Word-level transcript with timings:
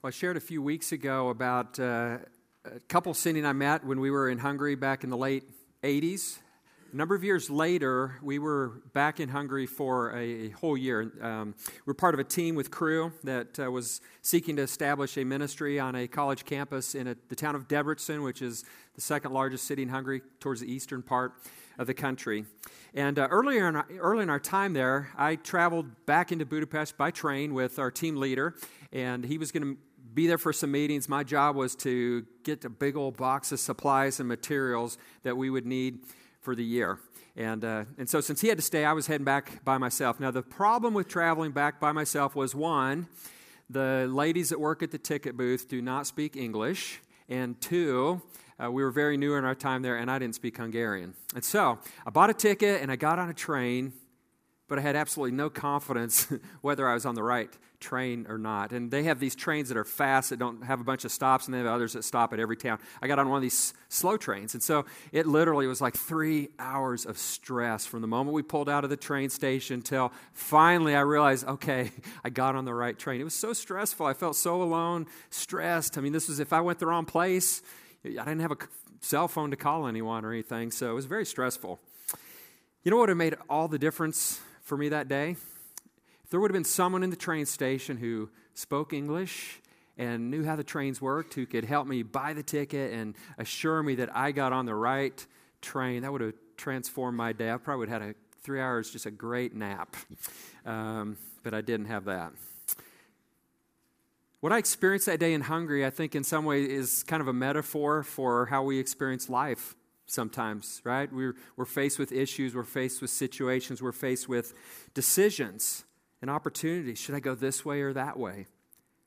Well, 0.00 0.08
I 0.08 0.12
shared 0.12 0.36
a 0.36 0.40
few 0.40 0.62
weeks 0.62 0.92
ago 0.92 1.28
about 1.28 1.80
uh, 1.80 2.18
a 2.64 2.78
couple 2.86 3.12
Cindy 3.14 3.40
and 3.40 3.48
I 3.48 3.52
met 3.52 3.84
when 3.84 3.98
we 3.98 4.12
were 4.12 4.28
in 4.28 4.38
Hungary 4.38 4.76
back 4.76 5.02
in 5.02 5.10
the 5.10 5.16
late 5.16 5.42
80s. 5.82 6.38
A 6.92 6.96
number 6.96 7.16
of 7.16 7.24
years 7.24 7.50
later, 7.50 8.14
we 8.22 8.38
were 8.38 8.80
back 8.92 9.18
in 9.18 9.28
Hungary 9.28 9.66
for 9.66 10.12
a, 10.12 10.20
a 10.20 10.50
whole 10.50 10.76
year. 10.76 11.10
Um, 11.20 11.56
we 11.84 11.90
are 11.90 11.94
part 11.94 12.14
of 12.14 12.20
a 12.20 12.24
team 12.24 12.54
with 12.54 12.70
Cru 12.70 13.12
that 13.24 13.58
uh, 13.58 13.72
was 13.72 14.00
seeking 14.22 14.54
to 14.54 14.62
establish 14.62 15.18
a 15.18 15.24
ministry 15.24 15.80
on 15.80 15.96
a 15.96 16.06
college 16.06 16.44
campus 16.44 16.94
in 16.94 17.08
a, 17.08 17.16
the 17.28 17.34
town 17.34 17.56
of 17.56 17.66
Debrecen, 17.66 18.22
which 18.22 18.40
is 18.40 18.64
the 18.94 19.00
second 19.00 19.32
largest 19.32 19.66
city 19.66 19.82
in 19.82 19.88
Hungary 19.88 20.22
towards 20.38 20.60
the 20.60 20.72
eastern 20.72 21.02
part 21.02 21.32
of 21.76 21.88
the 21.88 21.94
country. 21.94 22.44
And 22.94 23.18
uh, 23.18 23.26
earlier 23.30 23.68
in 23.68 23.74
our, 23.74 23.86
early 23.98 24.22
in 24.22 24.30
our 24.30 24.40
time 24.40 24.74
there, 24.74 25.08
I 25.16 25.34
traveled 25.34 26.06
back 26.06 26.30
into 26.30 26.46
Budapest 26.46 26.96
by 26.96 27.10
train 27.10 27.52
with 27.52 27.80
our 27.80 27.90
team 27.90 28.16
leader, 28.16 28.54
and 28.92 29.24
he 29.24 29.38
was 29.38 29.50
going 29.50 29.74
to 29.74 29.76
be 30.14 30.26
there 30.26 30.38
for 30.38 30.52
some 30.52 30.70
meetings. 30.70 31.08
My 31.08 31.22
job 31.22 31.56
was 31.56 31.74
to 31.76 32.26
get 32.42 32.64
a 32.64 32.70
big 32.70 32.96
old 32.96 33.16
box 33.16 33.52
of 33.52 33.60
supplies 33.60 34.20
and 34.20 34.28
materials 34.28 34.98
that 35.22 35.36
we 35.36 35.50
would 35.50 35.66
need 35.66 36.00
for 36.40 36.54
the 36.54 36.64
year. 36.64 36.98
And, 37.36 37.64
uh, 37.64 37.84
and 37.98 38.08
so, 38.08 38.20
since 38.20 38.40
he 38.40 38.48
had 38.48 38.58
to 38.58 38.62
stay, 38.62 38.84
I 38.84 38.92
was 38.92 39.06
heading 39.06 39.24
back 39.24 39.64
by 39.64 39.78
myself. 39.78 40.18
Now, 40.18 40.30
the 40.30 40.42
problem 40.42 40.94
with 40.94 41.08
traveling 41.08 41.52
back 41.52 41.78
by 41.78 41.92
myself 41.92 42.34
was 42.34 42.54
one, 42.54 43.06
the 43.70 44.08
ladies 44.10 44.48
that 44.48 44.58
work 44.58 44.82
at 44.82 44.90
the 44.90 44.98
ticket 44.98 45.36
booth 45.36 45.68
do 45.68 45.80
not 45.80 46.06
speak 46.06 46.36
English. 46.36 47.00
And 47.28 47.60
two, 47.60 48.22
uh, 48.62 48.72
we 48.72 48.82
were 48.82 48.90
very 48.90 49.16
new 49.16 49.34
in 49.34 49.44
our 49.44 49.54
time 49.54 49.82
there, 49.82 49.96
and 49.96 50.10
I 50.10 50.18
didn't 50.18 50.34
speak 50.34 50.56
Hungarian. 50.56 51.14
And 51.34 51.44
so, 51.44 51.78
I 52.06 52.10
bought 52.10 52.30
a 52.30 52.34
ticket 52.34 52.82
and 52.82 52.90
I 52.90 52.96
got 52.96 53.18
on 53.18 53.28
a 53.28 53.34
train 53.34 53.92
but 54.68 54.78
I 54.78 54.82
had 54.82 54.94
absolutely 54.94 55.34
no 55.36 55.50
confidence 55.50 56.28
whether 56.60 56.86
I 56.86 56.94
was 56.94 57.06
on 57.06 57.14
the 57.14 57.22
right 57.22 57.50
train 57.80 58.26
or 58.28 58.38
not. 58.38 58.72
And 58.72 58.90
they 58.90 59.04
have 59.04 59.20
these 59.20 59.34
trains 59.34 59.68
that 59.68 59.76
are 59.76 59.84
fast 59.84 60.30
that 60.30 60.38
don't 60.38 60.64
have 60.64 60.80
a 60.80 60.84
bunch 60.84 61.04
of 61.04 61.12
stops, 61.12 61.46
and 61.46 61.54
they 61.54 61.58
have 61.58 61.66
others 61.66 61.92
that 61.92 62.04
stop 62.04 62.32
at 62.32 62.40
every 62.40 62.56
town. 62.56 62.78
I 63.00 63.06
got 63.06 63.18
on 63.18 63.28
one 63.28 63.36
of 63.36 63.42
these 63.42 63.74
slow 63.88 64.16
trains, 64.16 64.54
and 64.54 64.62
so 64.62 64.84
it 65.12 65.26
literally 65.26 65.66
was 65.66 65.80
like 65.80 65.94
three 65.94 66.48
hours 66.58 67.06
of 67.06 67.18
stress 67.18 67.86
from 67.86 68.00
the 68.00 68.06
moment 68.06 68.34
we 68.34 68.42
pulled 68.42 68.68
out 68.68 68.84
of 68.84 68.90
the 68.90 68.96
train 68.96 69.30
station 69.30 69.82
till 69.82 70.12
finally 70.32 70.94
I 70.94 71.00
realized, 71.00 71.46
okay, 71.46 71.92
I 72.24 72.30
got 72.30 72.56
on 72.56 72.64
the 72.64 72.74
right 72.74 72.98
train. 72.98 73.20
It 73.20 73.24
was 73.24 73.34
so 73.34 73.52
stressful. 73.52 74.06
I 74.06 74.14
felt 74.14 74.36
so 74.36 74.62
alone, 74.62 75.06
stressed. 75.30 75.98
I 75.98 76.00
mean, 76.00 76.12
this 76.12 76.28
was 76.28 76.40
if 76.40 76.52
I 76.52 76.60
went 76.60 76.78
the 76.78 76.86
wrong 76.86 77.04
place, 77.04 77.62
I 78.04 78.08
didn't 78.08 78.40
have 78.40 78.52
a 78.52 78.58
cell 79.00 79.28
phone 79.28 79.50
to 79.50 79.56
call 79.56 79.86
anyone 79.86 80.24
or 80.24 80.32
anything, 80.32 80.70
so 80.70 80.90
it 80.90 80.94
was 80.94 81.06
very 81.06 81.24
stressful. 81.24 81.78
You 82.82 82.90
know 82.90 82.96
what 82.96 83.02
would 83.02 83.08
have 83.10 83.18
made 83.18 83.36
all 83.48 83.68
the 83.68 83.78
difference 83.78 84.40
for 84.62 84.76
me 84.76 84.88
that 84.88 85.08
day? 85.08 85.36
There 86.30 86.40
would 86.40 86.50
have 86.50 86.54
been 86.54 86.64
someone 86.64 87.02
in 87.02 87.10
the 87.10 87.16
train 87.16 87.46
station 87.46 87.96
who 87.96 88.28
spoke 88.54 88.92
English 88.92 89.60
and 89.96 90.30
knew 90.30 90.44
how 90.44 90.56
the 90.56 90.64
trains 90.64 91.00
worked, 91.00 91.34
who 91.34 91.46
could 91.46 91.64
help 91.64 91.86
me 91.86 92.02
buy 92.02 92.34
the 92.34 92.42
ticket 92.42 92.92
and 92.92 93.14
assure 93.38 93.82
me 93.82 93.94
that 93.96 94.14
I 94.14 94.32
got 94.32 94.52
on 94.52 94.66
the 94.66 94.74
right 94.74 95.26
train, 95.62 96.02
that 96.02 96.12
would 96.12 96.20
have 96.20 96.34
transformed 96.56 97.16
my 97.16 97.32
day. 97.32 97.50
I 97.50 97.56
probably 97.56 97.80
would 97.80 97.88
have 97.88 98.02
had 98.02 98.10
a 98.10 98.14
three 98.42 98.60
hours, 98.60 98.90
just 98.90 99.06
a 99.06 99.10
great 99.10 99.54
nap. 99.54 99.96
Um, 100.66 101.16
but 101.42 101.54
I 101.54 101.62
didn't 101.62 101.86
have 101.86 102.04
that. 102.04 102.32
What 104.40 104.52
I 104.52 104.58
experienced 104.58 105.06
that 105.06 105.18
day 105.18 105.32
in 105.32 105.40
Hungary, 105.40 105.84
I 105.84 105.90
think, 105.90 106.14
in 106.14 106.22
some 106.22 106.44
way, 106.44 106.62
is 106.62 107.02
kind 107.04 107.20
of 107.20 107.28
a 107.28 107.32
metaphor 107.32 108.02
for 108.02 108.46
how 108.46 108.62
we 108.62 108.78
experience 108.78 109.28
life 109.28 109.74
sometimes, 110.06 110.80
right? 110.84 111.12
We're, 111.12 111.34
we're 111.56 111.64
faced 111.64 111.98
with 111.98 112.12
issues, 112.12 112.54
we're 112.54 112.64
faced 112.64 113.00
with 113.00 113.10
situations, 113.10 113.82
we're 113.82 113.92
faced 113.92 114.28
with 114.28 114.54
decisions 114.94 115.84
and 116.20 116.30
opportunities. 116.30 116.98
Should 116.98 117.14
I 117.14 117.20
go 117.20 117.34
this 117.34 117.64
way 117.64 117.80
or 117.80 117.92
that 117.92 118.18
way? 118.18 118.46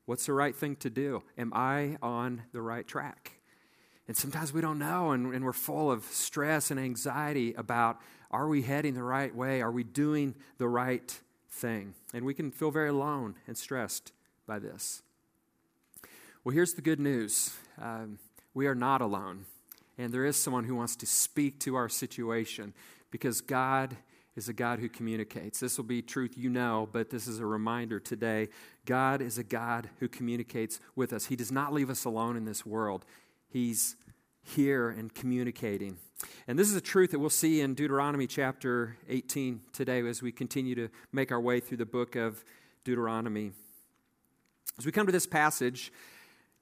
What's 0.05 0.25
the 0.25 0.33
right 0.33 0.55
thing 0.55 0.75
to 0.77 0.89
do? 0.89 1.23
Am 1.37 1.51
I 1.53 1.97
on 2.01 2.43
the 2.53 2.61
right 2.61 2.87
track? 2.87 3.33
And 4.07 4.17
sometimes 4.17 4.51
we 4.51 4.61
don't 4.61 4.79
know, 4.79 5.11
and, 5.11 5.33
and 5.33 5.45
we're 5.45 5.53
full 5.53 5.91
of 5.91 6.03
stress 6.05 6.71
and 6.71 6.79
anxiety 6.79 7.53
about 7.53 7.99
are 8.31 8.47
we 8.47 8.61
heading 8.61 8.93
the 8.93 9.03
right 9.03 9.33
way? 9.33 9.61
Are 9.61 9.71
we 9.71 9.83
doing 9.83 10.35
the 10.57 10.67
right 10.67 11.19
thing? 11.49 11.93
And 12.13 12.25
we 12.25 12.33
can 12.33 12.51
feel 12.51 12.71
very 12.71 12.89
alone 12.89 13.35
and 13.45 13.57
stressed 13.57 14.11
by 14.47 14.59
this. 14.59 15.01
Well, 16.43 16.53
here's 16.53 16.73
the 16.73 16.81
good 16.81 16.99
news 16.99 17.53
um, 17.79 18.19
we 18.53 18.67
are 18.67 18.75
not 18.75 19.01
alone. 19.01 19.45
And 19.97 20.13
there 20.13 20.25
is 20.25 20.35
someone 20.35 20.63
who 20.63 20.75
wants 20.75 20.95
to 20.97 21.05
speak 21.05 21.59
to 21.59 21.75
our 21.75 21.87
situation 21.87 22.73
because 23.11 23.41
God 23.41 23.95
is 24.35 24.47
a 24.47 24.53
God 24.53 24.79
who 24.79 24.87
communicates. 24.87 25.59
This 25.59 25.77
will 25.77 25.85
be 25.85 26.01
truth 26.01 26.37
you 26.37 26.49
know, 26.49 26.87
but 26.91 27.09
this 27.09 27.27
is 27.27 27.39
a 27.39 27.45
reminder 27.45 27.99
today. 27.99 28.49
God 28.85 29.21
is 29.21 29.37
a 29.37 29.43
God 29.43 29.89
who 29.99 30.07
communicates 30.07 30.79
with 30.95 31.11
us. 31.11 31.25
He 31.25 31.35
does 31.35 31.51
not 31.51 31.73
leave 31.73 31.89
us 31.89 32.05
alone 32.05 32.37
in 32.37 32.45
this 32.45 32.65
world, 32.65 33.05
He's 33.49 33.95
here 34.43 34.89
and 34.89 35.13
communicating. 35.13 35.97
And 36.47 36.57
this 36.57 36.67
is 36.67 36.75
a 36.75 36.81
truth 36.81 37.11
that 37.11 37.19
we'll 37.19 37.29
see 37.29 37.61
in 37.61 37.73
Deuteronomy 37.73 38.27
chapter 38.27 38.97
18 39.09 39.61
today 39.73 40.05
as 40.07 40.21
we 40.21 40.31
continue 40.31 40.75
to 40.75 40.89
make 41.11 41.31
our 41.31 41.41
way 41.41 41.59
through 41.59 41.77
the 41.77 41.85
book 41.85 42.15
of 42.15 42.43
Deuteronomy. 42.83 43.51
As 44.77 44.85
we 44.85 44.91
come 44.91 45.05
to 45.05 45.11
this 45.11 45.27
passage, 45.27 45.91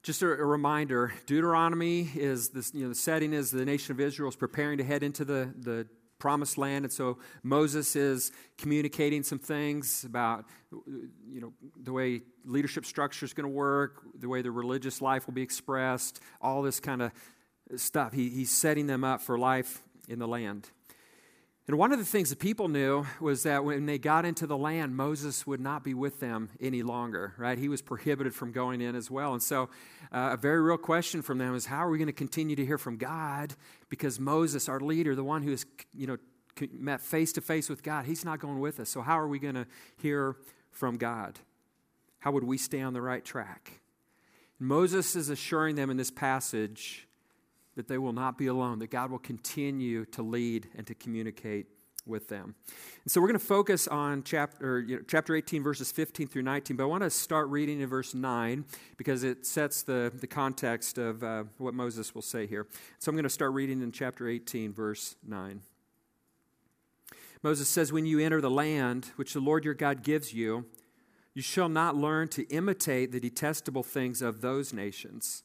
just 0.02 0.22
a, 0.22 0.26
a, 0.26 0.44
reminder 0.44 1.12
Deuteronomy 1.26 2.10
is 2.14 2.50
this, 2.50 2.74
you 2.74 2.82
know, 2.82 2.88
the 2.88 2.94
setting 2.94 3.32
is 3.32 3.50
the 3.50 3.64
nation 3.64 3.92
of 3.92 4.00
Israel 4.00 4.28
is 4.28 4.36
preparing 4.36 4.78
to 4.78 4.84
head 4.84 5.02
into 5.02 5.24
the, 5.24 5.52
the 5.58 5.86
promised 6.20 6.56
land. 6.56 6.84
And 6.84 6.92
so 6.92 7.18
Moses 7.42 7.96
is 7.96 8.30
communicating 8.58 9.24
some 9.24 9.40
things 9.40 10.04
about 10.04 10.44
you 10.70 11.40
know, 11.40 11.52
the 11.82 11.92
way 11.92 12.22
leadership 12.44 12.86
structure 12.86 13.24
is 13.24 13.32
going 13.32 13.44
to 13.44 13.54
work, 13.54 14.02
the 14.18 14.28
way 14.28 14.42
the 14.42 14.52
religious 14.52 15.02
life 15.02 15.26
will 15.26 15.34
be 15.34 15.42
expressed, 15.42 16.20
all 16.40 16.62
this 16.62 16.78
kind 16.78 17.02
of 17.02 17.10
stuff. 17.76 18.12
He, 18.12 18.28
he's 18.28 18.50
setting 18.50 18.86
them 18.86 19.02
up 19.02 19.20
for 19.20 19.36
life 19.38 19.82
in 20.08 20.18
the 20.20 20.28
land. 20.28 20.70
And 21.70 21.78
one 21.78 21.92
of 21.92 22.00
the 22.00 22.04
things 22.04 22.30
the 22.30 22.34
people 22.34 22.66
knew 22.66 23.06
was 23.20 23.44
that 23.44 23.64
when 23.64 23.86
they 23.86 23.96
got 23.96 24.24
into 24.24 24.44
the 24.44 24.56
land, 24.56 24.96
Moses 24.96 25.46
would 25.46 25.60
not 25.60 25.84
be 25.84 25.94
with 25.94 26.18
them 26.18 26.50
any 26.60 26.82
longer, 26.82 27.32
right? 27.38 27.56
He 27.56 27.68
was 27.68 27.80
prohibited 27.80 28.34
from 28.34 28.50
going 28.50 28.80
in 28.80 28.96
as 28.96 29.08
well. 29.08 29.34
And 29.34 29.40
so, 29.40 29.70
uh, 30.10 30.30
a 30.32 30.36
very 30.36 30.60
real 30.60 30.78
question 30.78 31.22
from 31.22 31.38
them 31.38 31.54
is 31.54 31.66
how 31.66 31.86
are 31.86 31.88
we 31.88 31.96
going 31.96 32.08
to 32.08 32.12
continue 32.12 32.56
to 32.56 32.66
hear 32.66 32.76
from 32.76 32.96
God? 32.96 33.54
Because 33.88 34.18
Moses, 34.18 34.68
our 34.68 34.80
leader, 34.80 35.14
the 35.14 35.22
one 35.22 35.44
who 35.44 35.52
has, 35.52 35.64
you 35.94 36.08
know, 36.08 36.16
met 36.72 37.00
face 37.00 37.32
to 37.34 37.40
face 37.40 37.68
with 37.68 37.84
God, 37.84 38.04
he's 38.04 38.24
not 38.24 38.40
going 38.40 38.58
with 38.58 38.80
us. 38.80 38.90
So, 38.90 39.00
how 39.00 39.20
are 39.20 39.28
we 39.28 39.38
going 39.38 39.54
to 39.54 39.68
hear 40.02 40.34
from 40.72 40.96
God? 40.96 41.38
How 42.18 42.32
would 42.32 42.42
we 42.42 42.58
stay 42.58 42.80
on 42.80 42.94
the 42.94 43.00
right 43.00 43.24
track? 43.24 43.80
Moses 44.58 45.14
is 45.14 45.28
assuring 45.28 45.76
them 45.76 45.88
in 45.88 45.96
this 45.96 46.10
passage 46.10 47.06
that 47.76 47.88
they 47.88 47.98
will 47.98 48.12
not 48.12 48.36
be 48.36 48.46
alone, 48.46 48.78
that 48.80 48.90
God 48.90 49.10
will 49.10 49.18
continue 49.18 50.04
to 50.06 50.22
lead 50.22 50.68
and 50.76 50.86
to 50.86 50.94
communicate 50.94 51.66
with 52.06 52.28
them. 52.28 52.54
And 53.04 53.12
so 53.12 53.20
we're 53.20 53.28
going 53.28 53.38
to 53.38 53.44
focus 53.44 53.86
on 53.88 54.22
chapter, 54.22 54.80
you 54.80 54.96
know, 54.96 55.02
chapter 55.06 55.34
18, 55.34 55.62
verses 55.62 55.92
15 55.92 56.26
through 56.28 56.42
19, 56.42 56.76
but 56.76 56.84
I 56.84 56.86
want 56.86 57.02
to 57.02 57.10
start 57.10 57.48
reading 57.48 57.80
in 57.80 57.88
verse 57.88 58.14
9 58.14 58.64
because 58.96 59.22
it 59.22 59.46
sets 59.46 59.82
the, 59.82 60.12
the 60.20 60.26
context 60.26 60.98
of 60.98 61.22
uh, 61.22 61.44
what 61.58 61.74
Moses 61.74 62.14
will 62.14 62.22
say 62.22 62.46
here. 62.46 62.66
So 62.98 63.10
I'm 63.10 63.16
going 63.16 63.24
to 63.24 63.30
start 63.30 63.52
reading 63.52 63.82
in 63.82 63.92
chapter 63.92 64.28
18, 64.28 64.72
verse 64.72 65.16
9. 65.26 65.60
Moses 67.42 67.68
says, 67.68 67.92
When 67.92 68.06
you 68.06 68.18
enter 68.18 68.40
the 68.40 68.50
land 68.50 69.12
which 69.16 69.32
the 69.32 69.40
Lord 69.40 69.64
your 69.64 69.74
God 69.74 70.02
gives 70.02 70.34
you, 70.34 70.66
you 71.32 71.42
shall 71.42 71.68
not 71.68 71.96
learn 71.96 72.28
to 72.28 72.46
imitate 72.48 73.12
the 73.12 73.20
detestable 73.20 73.82
things 73.82 74.20
of 74.20 74.40
those 74.40 74.72
nations 74.72 75.44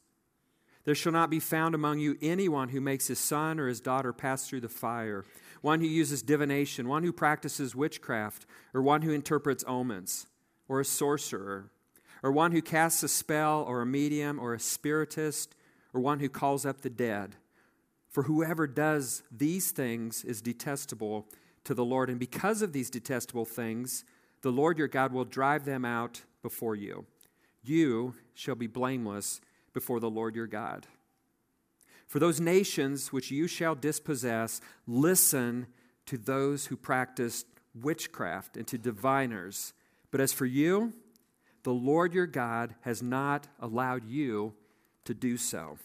there 0.85 0.95
shall 0.95 1.11
not 1.11 1.31
be 1.31 1.39
found 1.39 1.75
among 1.75 1.99
you 1.99 2.15
anyone 2.21 2.69
who 2.69 2.79
makes 2.79 3.07
his 3.07 3.19
son 3.19 3.59
or 3.59 3.67
his 3.67 3.81
daughter 3.81 4.13
pass 4.13 4.47
through 4.47 4.61
the 4.61 4.69
fire, 4.69 5.25
one 5.61 5.81
who 5.81 5.87
uses 5.87 6.21
divination, 6.21 6.87
one 6.87 7.03
who 7.03 7.11
practices 7.11 7.75
witchcraft, 7.75 8.45
or 8.73 8.81
one 8.81 9.01
who 9.01 9.11
interprets 9.11 9.63
omens, 9.67 10.27
or 10.69 10.79
a 10.79 10.85
sorcerer, 10.85 11.71
or 12.21 12.31
one 12.31 12.51
who 12.51 12.61
casts 12.61 13.01
a 13.01 13.07
spell, 13.07 13.63
or 13.67 13.81
a 13.81 13.85
medium, 13.85 14.39
or 14.39 14.53
a 14.53 14.59
spiritist, 14.59 15.55
or 15.93 15.99
one 15.99 16.19
who 16.19 16.29
calls 16.29 16.65
up 16.65 16.81
the 16.81 16.89
dead. 16.89 17.35
For 18.09 18.23
whoever 18.23 18.67
does 18.67 19.23
these 19.31 19.71
things 19.71 20.23
is 20.23 20.41
detestable 20.41 21.27
to 21.63 21.73
the 21.73 21.83
Lord, 21.83 22.11
and 22.11 22.19
because 22.19 22.61
of 22.61 22.73
these 22.73 22.91
detestable 22.91 23.45
things, 23.45 24.05
the 24.41 24.51
Lord 24.51 24.77
your 24.77 24.87
God 24.87 25.11
will 25.11 25.25
drive 25.25 25.65
them 25.65 25.83
out 25.83 26.21
before 26.43 26.75
you. 26.75 27.05
You 27.63 28.13
shall 28.35 28.53
be 28.53 28.67
blameless 28.67 29.41
before 29.75 29.99
the 29.99 30.09
Lord 30.09 30.35
your 30.35 30.47
God. 30.47 30.87
For 32.07 32.17
those 32.17 32.39
nations 32.39 33.11
which 33.11 33.29
you 33.29 33.45
shall 33.45 33.75
dispossess, 33.75 34.61
listen 34.87 35.67
to 36.05 36.17
those 36.17 36.67
who 36.67 36.77
practice 36.77 37.45
witchcraft 37.79 38.55
and 38.55 38.65
to 38.67 38.77
diviners. 38.77 39.73
But 40.11 40.21
as 40.21 40.31
for 40.31 40.45
you, 40.45 40.93
the 41.63 41.73
Lord 41.73 42.13
your 42.13 42.25
God 42.25 42.73
has 42.81 43.03
not 43.03 43.47
allowed 43.59 44.05
you 44.05 44.53
to 45.03 45.13
do 45.13 45.35
so. 45.35 45.77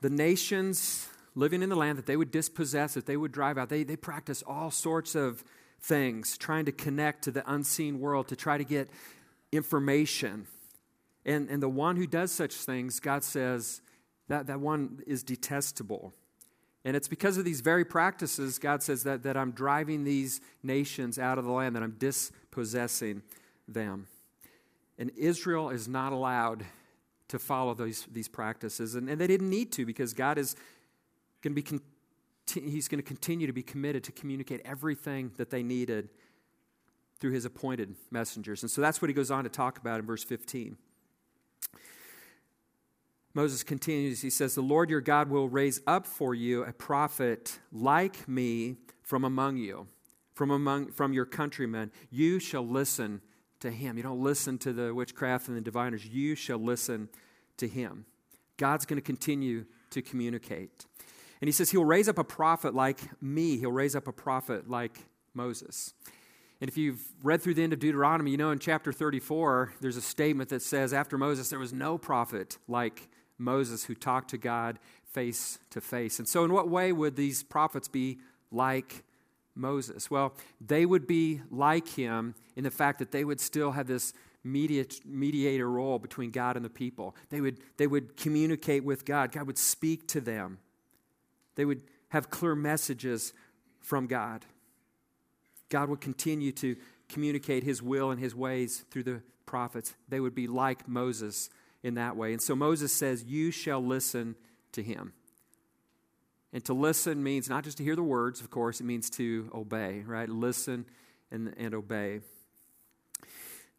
The 0.00 0.10
nations 0.10 1.08
living 1.34 1.62
in 1.62 1.68
the 1.68 1.76
land 1.76 1.98
that 1.98 2.06
they 2.06 2.16
would 2.16 2.30
dispossess, 2.30 2.94
that 2.94 3.04
they 3.04 3.16
would 3.16 3.32
drive 3.32 3.58
out, 3.58 3.68
they, 3.68 3.84
they 3.84 3.96
practice 3.96 4.42
all 4.46 4.70
sorts 4.70 5.14
of 5.14 5.44
things, 5.80 6.38
trying 6.38 6.64
to 6.64 6.72
connect 6.72 7.24
to 7.24 7.30
the 7.30 7.48
unseen 7.52 8.00
world, 8.00 8.28
to 8.28 8.36
try 8.36 8.56
to 8.56 8.64
get 8.64 8.88
information 9.52 10.46
And, 11.26 11.50
and 11.50 11.60
the 11.60 11.68
one 11.68 11.96
who 11.96 12.06
does 12.06 12.30
such 12.30 12.54
things, 12.54 13.00
God 13.00 13.24
says, 13.24 13.82
that, 14.28 14.46
that 14.46 14.60
one 14.60 15.00
is 15.06 15.24
detestable. 15.24 16.14
And 16.84 16.96
it's 16.96 17.08
because 17.08 17.36
of 17.36 17.44
these 17.44 17.60
very 17.60 17.84
practices, 17.84 18.60
God 18.60 18.80
says, 18.80 19.02
that, 19.02 19.24
that 19.24 19.36
I'm 19.36 19.50
driving 19.50 20.04
these 20.04 20.40
nations 20.62 21.18
out 21.18 21.36
of 21.36 21.44
the 21.44 21.50
land, 21.50 21.74
that 21.74 21.82
I'm 21.82 21.96
dispossessing 21.98 23.22
them. 23.66 24.06
And 24.98 25.10
Israel 25.16 25.70
is 25.70 25.88
not 25.88 26.12
allowed 26.12 26.64
to 27.28 27.40
follow 27.40 27.74
these, 27.74 28.06
these 28.12 28.28
practices. 28.28 28.94
And, 28.94 29.10
and 29.10 29.20
they 29.20 29.26
didn't 29.26 29.50
need 29.50 29.72
to 29.72 29.84
because 29.84 30.14
God 30.14 30.38
is 30.38 30.54
going 31.42 31.56
to 31.56 31.60
be, 31.60 31.62
con- 31.62 31.82
he's 32.70 32.86
going 32.86 33.02
to 33.02 33.06
continue 33.06 33.48
to 33.48 33.52
be 33.52 33.64
committed 33.64 34.04
to 34.04 34.12
communicate 34.12 34.60
everything 34.64 35.32
that 35.38 35.50
they 35.50 35.64
needed 35.64 36.08
through 37.18 37.32
his 37.32 37.44
appointed 37.44 37.96
messengers. 38.12 38.62
And 38.62 38.70
so 38.70 38.80
that's 38.80 39.02
what 39.02 39.08
he 39.08 39.14
goes 39.14 39.32
on 39.32 39.42
to 39.42 39.50
talk 39.50 39.78
about 39.78 39.98
in 39.98 40.06
verse 40.06 40.22
15. 40.22 40.76
Moses 43.34 43.62
continues, 43.62 44.22
he 44.22 44.30
says, 44.30 44.54
The 44.54 44.62
Lord 44.62 44.88
your 44.88 45.02
God 45.02 45.28
will 45.28 45.48
raise 45.48 45.80
up 45.86 46.06
for 46.06 46.34
you 46.34 46.64
a 46.64 46.72
prophet 46.72 47.58
like 47.70 48.26
me 48.26 48.76
from 49.02 49.24
among 49.24 49.58
you, 49.58 49.88
from 50.32 50.50
among 50.50 50.92
from 50.92 51.12
your 51.12 51.26
countrymen. 51.26 51.92
You 52.10 52.38
shall 52.38 52.66
listen 52.66 53.20
to 53.60 53.70
him. 53.70 53.96
You 53.96 54.02
don't 54.02 54.22
listen 54.22 54.58
to 54.58 54.72
the 54.72 54.94
witchcraft 54.94 55.48
and 55.48 55.56
the 55.56 55.60
diviners. 55.60 56.06
You 56.06 56.34
shall 56.34 56.58
listen 56.58 57.08
to 57.58 57.68
him. 57.68 58.06
God's 58.56 58.86
going 58.86 58.96
to 58.96 59.02
continue 59.02 59.66
to 59.90 60.02
communicate. 60.02 60.86
And 61.40 61.48
he 61.48 61.52
says 61.52 61.70
he'll 61.70 61.84
raise 61.84 62.08
up 62.08 62.18
a 62.18 62.24
prophet 62.24 62.74
like 62.74 63.00
me. 63.22 63.58
He'll 63.58 63.72
raise 63.72 63.94
up 63.94 64.08
a 64.08 64.12
prophet 64.12 64.70
like 64.70 64.98
Moses. 65.34 65.92
And 66.60 66.70
if 66.70 66.76
you've 66.78 67.02
read 67.22 67.42
through 67.42 67.54
the 67.54 67.62
end 67.62 67.72
of 67.72 67.78
Deuteronomy, 67.78 68.30
you 68.30 68.36
know 68.36 68.50
in 68.50 68.58
chapter 68.58 68.92
34, 68.92 69.74
there's 69.80 69.96
a 69.96 70.02
statement 70.02 70.48
that 70.48 70.62
says, 70.62 70.94
after 70.94 71.18
Moses, 71.18 71.50
there 71.50 71.58
was 71.58 71.72
no 71.72 71.98
prophet 71.98 72.56
like 72.66 73.08
Moses 73.38 73.84
who 73.84 73.94
talked 73.94 74.30
to 74.30 74.38
God 74.38 74.78
face 75.04 75.58
to 75.70 75.80
face. 75.80 76.18
And 76.18 76.28
so, 76.28 76.44
in 76.44 76.52
what 76.52 76.68
way 76.68 76.92
would 76.92 77.16
these 77.16 77.42
prophets 77.42 77.88
be 77.88 78.18
like 78.50 79.04
Moses? 79.54 80.10
Well, 80.10 80.34
they 80.60 80.86
would 80.86 81.06
be 81.06 81.42
like 81.50 81.88
him 81.88 82.34
in 82.54 82.64
the 82.64 82.70
fact 82.70 82.98
that 83.00 83.12
they 83.12 83.24
would 83.24 83.40
still 83.40 83.72
have 83.72 83.86
this 83.86 84.14
mediator 84.44 85.68
role 85.68 85.98
between 85.98 86.30
God 86.30 86.56
and 86.56 86.64
the 86.64 86.70
people. 86.70 87.16
They 87.30 87.40
would, 87.40 87.58
they 87.76 87.86
would 87.86 88.16
communicate 88.16 88.84
with 88.84 89.04
God, 89.04 89.32
God 89.32 89.46
would 89.46 89.58
speak 89.58 90.06
to 90.08 90.20
them, 90.20 90.58
they 91.56 91.64
would 91.64 91.82
have 92.10 92.30
clear 92.30 92.54
messages 92.54 93.32
from 93.80 94.06
God. 94.06 94.44
God 95.76 95.90
would 95.90 96.00
continue 96.00 96.52
to 96.52 96.74
communicate 97.10 97.62
his 97.62 97.82
will 97.82 98.10
and 98.10 98.18
his 98.18 98.34
ways 98.34 98.86
through 98.90 99.02
the 99.02 99.20
prophets. 99.44 99.94
They 100.08 100.20
would 100.20 100.34
be 100.34 100.46
like 100.46 100.88
Moses 100.88 101.50
in 101.82 101.96
that 101.96 102.16
way. 102.16 102.32
And 102.32 102.40
so 102.40 102.56
Moses 102.56 102.94
says, 102.94 103.24
You 103.24 103.50
shall 103.50 103.84
listen 103.84 104.36
to 104.72 104.82
him. 104.82 105.12
And 106.50 106.64
to 106.64 106.72
listen 106.72 107.22
means 107.22 107.50
not 107.50 107.62
just 107.62 107.76
to 107.76 107.84
hear 107.84 107.94
the 107.94 108.02
words, 108.02 108.40
of 108.40 108.48
course, 108.48 108.80
it 108.80 108.84
means 108.84 109.10
to 109.10 109.50
obey, 109.54 110.02
right? 110.06 110.30
Listen 110.30 110.86
and, 111.30 111.52
and 111.58 111.74
obey. 111.74 112.20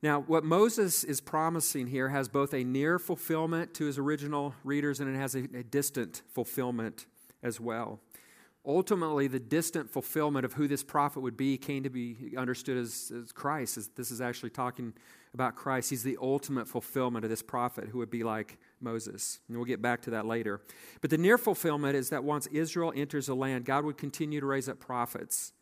Now, 0.03 0.19
what 0.19 0.43
Moses 0.43 1.03
is 1.03 1.19
promising 1.19 1.87
here 1.87 2.09
has 2.09 2.27
both 2.27 2.53
a 2.53 2.63
near 2.63 2.99
fulfillment 2.99 3.73
to 3.73 3.85
his 3.85 3.97
original 3.97 4.53
readers 4.63 4.99
and 4.99 5.15
it 5.15 5.17
has 5.17 5.33
a, 5.33 5.45
a 5.55 5.63
distant 5.63 6.21
fulfillment 6.29 7.07
as 7.41 7.59
well. 7.59 7.99
Ultimately, 8.67 9.27
the 9.27 9.39
distant 9.39 9.89
fulfillment 9.89 10.43
of 10.43 10.53
who 10.53 10.67
this 10.67 10.83
prophet 10.83 11.21
would 11.21 11.37
be 11.37 11.57
came 11.57 11.83
to 11.83 11.89
be 11.89 12.35
understood 12.37 12.77
as, 12.77 13.13
as 13.17 13.31
Christ. 13.31 13.77
As 13.77 13.87
this 13.95 14.11
is 14.11 14.19
actually 14.19 14.49
talking 14.49 14.93
about 15.33 15.55
Christ. 15.55 15.89
He's 15.89 16.03
the 16.03 16.17
ultimate 16.21 16.67
fulfillment 16.67 17.23
of 17.23 17.29
this 17.29 17.41
prophet 17.41 17.87
who 17.87 17.99
would 17.99 18.09
be 18.09 18.23
like 18.23 18.57
Moses. 18.81 19.39
And 19.47 19.55
we'll 19.55 19.65
get 19.65 19.81
back 19.81 20.01
to 20.01 20.09
that 20.09 20.25
later. 20.25 20.59
But 20.99 21.11
the 21.11 21.17
near 21.17 21.37
fulfillment 21.37 21.95
is 21.95 22.09
that 22.09 22.25
once 22.25 22.47
Israel 22.47 22.91
enters 22.93 23.27
the 23.27 23.35
land, 23.35 23.63
God 23.63 23.85
would 23.85 23.97
continue 23.97 24.41
to 24.41 24.45
raise 24.45 24.67
up 24.67 24.79
prophets 24.79 25.53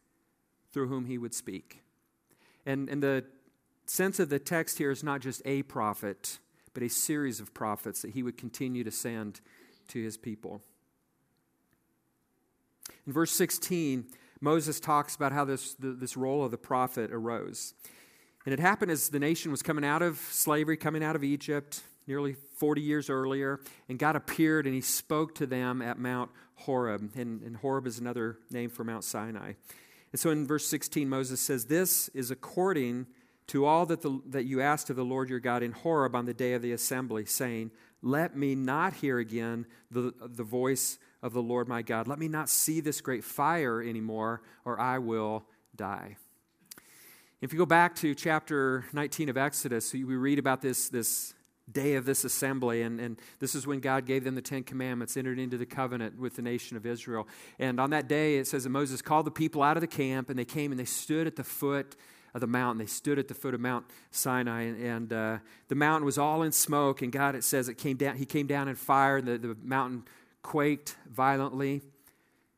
through 0.71 0.87
whom 0.87 1.05
he 1.05 1.19
would 1.19 1.33
speak. 1.33 1.83
And, 2.65 2.89
and 2.89 3.03
the 3.03 3.23
sense 3.85 4.19
of 4.19 4.29
the 4.29 4.39
text 4.39 4.79
here 4.79 4.89
is 4.89 5.03
not 5.03 5.21
just 5.21 5.43
a 5.45 5.61
prophet, 5.63 6.39
but 6.73 6.81
a 6.81 6.89
series 6.89 7.39
of 7.39 7.53
prophets 7.53 8.01
that 8.01 8.11
he 8.11 8.23
would 8.23 8.37
continue 8.37 8.83
to 8.83 8.91
send 8.91 9.41
to 9.89 10.01
his 10.01 10.17
people. 10.17 10.61
In 13.05 13.13
verse 13.13 13.31
16, 13.31 14.05
Moses 14.41 14.79
talks 14.79 15.15
about 15.15 15.31
how 15.31 15.45
this, 15.45 15.75
this 15.79 16.17
role 16.17 16.43
of 16.43 16.51
the 16.51 16.57
prophet 16.57 17.11
arose. 17.11 17.73
And 18.45 18.53
it 18.53 18.59
happened 18.59 18.91
as 18.91 19.09
the 19.09 19.19
nation 19.19 19.51
was 19.51 19.63
coming 19.63 19.83
out 19.83 20.01
of 20.01 20.17
slavery, 20.17 20.77
coming 20.77 21.03
out 21.03 21.15
of 21.15 21.23
Egypt, 21.23 21.81
nearly 22.07 22.35
40 22.57 22.81
years 22.81 23.09
earlier, 23.09 23.59
and 23.89 23.97
God 23.97 24.15
appeared 24.15 24.65
and 24.65 24.75
he 24.75 24.81
spoke 24.81 25.33
to 25.35 25.47
them 25.47 25.81
at 25.81 25.97
Mount 25.97 26.29
Horeb. 26.55 27.11
And, 27.15 27.41
and 27.41 27.57
Horeb 27.57 27.87
is 27.87 27.99
another 27.99 28.37
name 28.51 28.69
for 28.69 28.83
Mount 28.83 29.03
Sinai. 29.03 29.53
And 30.11 30.19
so 30.19 30.29
in 30.29 30.45
verse 30.45 30.67
16, 30.67 31.09
Moses 31.09 31.41
says, 31.41 31.65
This 31.65 32.09
is 32.09 32.31
according 32.31 33.07
to 33.47 33.65
all 33.65 33.85
that, 33.87 34.01
the, 34.01 34.21
that 34.27 34.45
you 34.45 34.61
asked 34.61 34.89
of 34.89 34.95
the 34.95 35.05
Lord 35.05 35.29
your 35.29 35.39
God 35.39 35.61
in 35.61 35.71
Horeb 35.71 36.15
on 36.15 36.25
the 36.25 36.33
day 36.33 36.53
of 36.53 36.61
the 36.61 36.71
assembly, 36.71 37.25
saying, 37.25 37.71
Let 38.01 38.35
me 38.35 38.55
not 38.55 38.93
hear 38.93 39.19
again 39.19 39.65
the, 39.89 40.13
the 40.21 40.43
voice 40.43 40.99
of 41.23 41.33
the 41.33 41.41
Lord 41.41 41.67
my 41.67 41.81
God. 41.81 42.07
Let 42.07 42.19
me 42.19 42.27
not 42.27 42.49
see 42.49 42.79
this 42.79 43.01
great 43.01 43.23
fire 43.23 43.81
anymore, 43.81 44.41
or 44.63 44.79
I 44.79 44.99
will 44.99 45.45
die. 45.75 46.17
If 47.41 47.51
you 47.51 47.59
go 47.59 47.65
back 47.65 47.95
to 47.97 48.15
chapter 48.15 48.85
19 48.93 49.29
of 49.29 49.37
Exodus, 49.37 49.93
we 49.93 50.03
read 50.03 50.39
about 50.39 50.61
this, 50.61 50.89
this 50.89 51.33
day 51.71 51.95
of 51.95 52.05
this 52.05 52.23
assembly, 52.23 52.81
and, 52.81 52.99
and 52.99 53.19
this 53.39 53.55
is 53.55 53.65
when 53.65 53.79
God 53.79 54.05
gave 54.05 54.23
them 54.23 54.35
the 54.35 54.41
Ten 54.41 54.63
Commandments, 54.63 55.17
entered 55.17 55.39
into 55.39 55.57
the 55.57 55.65
covenant 55.65 56.19
with 56.19 56.35
the 56.35 56.41
nation 56.41 56.77
of 56.77 56.85
Israel. 56.85 57.27
And 57.59 57.79
on 57.79 57.89
that 57.89 58.07
day, 58.07 58.37
it 58.37 58.47
says 58.47 58.63
that 58.63 58.69
Moses 58.69 59.01
called 59.01 59.25
the 59.25 59.31
people 59.31 59.63
out 59.63 59.77
of 59.77 59.81
the 59.81 59.87
camp, 59.87 60.29
and 60.29 60.37
they 60.37 60.45
came 60.45 60.71
and 60.71 60.79
they 60.79 60.85
stood 60.85 61.27
at 61.27 61.35
the 61.35 61.43
foot 61.43 61.95
of 62.35 62.41
the 62.41 62.47
mountain. 62.47 62.77
They 62.77 62.85
stood 62.85 63.17
at 63.17 63.29
the 63.29 63.33
foot 63.33 63.53
of 63.53 63.61
Mount 63.61 63.85
Sinai, 64.11 64.63
and, 64.63 64.83
and 64.83 65.13
uh, 65.13 65.37
the 65.69 65.75
mountain 65.75 66.05
was 66.05 66.17
all 66.17 66.43
in 66.43 66.51
smoke. 66.51 67.01
And 67.01 67.11
God, 67.11 67.33
it 67.33 67.45
says, 67.45 67.69
it 67.69 67.77
came 67.77 67.95
down. 67.95 68.17
He 68.17 68.25
came 68.25 68.45
down 68.45 68.67
in 68.67 68.75
fire, 68.75 69.21
the, 69.21 69.37
the 69.37 69.55
mountain 69.63 70.03
quaked 70.43 70.97
violently. 71.09 71.81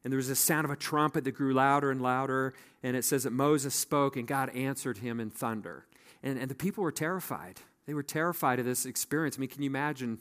And 0.04 0.12
there 0.12 0.18
was 0.18 0.30
a 0.30 0.36
sound 0.36 0.66
of 0.66 0.72
a 0.72 0.76
trumpet 0.76 1.24
that 1.26 1.34
grew 1.34 1.54
louder 1.54 1.92
and 1.92 2.02
louder. 2.02 2.56
And 2.82 2.98
it 2.98 3.06
says 3.06 3.24
that 3.24 3.32
Moses 3.32 3.76
spoke, 3.76 4.18
and 4.18 4.28
God 4.28 4.50
answered 4.50 4.98
him 4.98 5.20
in 5.20 5.30
thunder. 5.30 5.86
And, 6.24 6.40
and 6.40 6.50
the 6.50 6.56
people 6.56 6.84
were 6.84 6.92
terrified. 6.92 7.60
They 7.86 7.94
were 7.94 8.04
terrified 8.04 8.57
of 8.57 8.66
this 8.66 8.86
experience. 8.86 9.38
I 9.38 9.42
mean, 9.42 9.50
can 9.50 9.62
you 9.62 9.69
imagine 9.69 10.18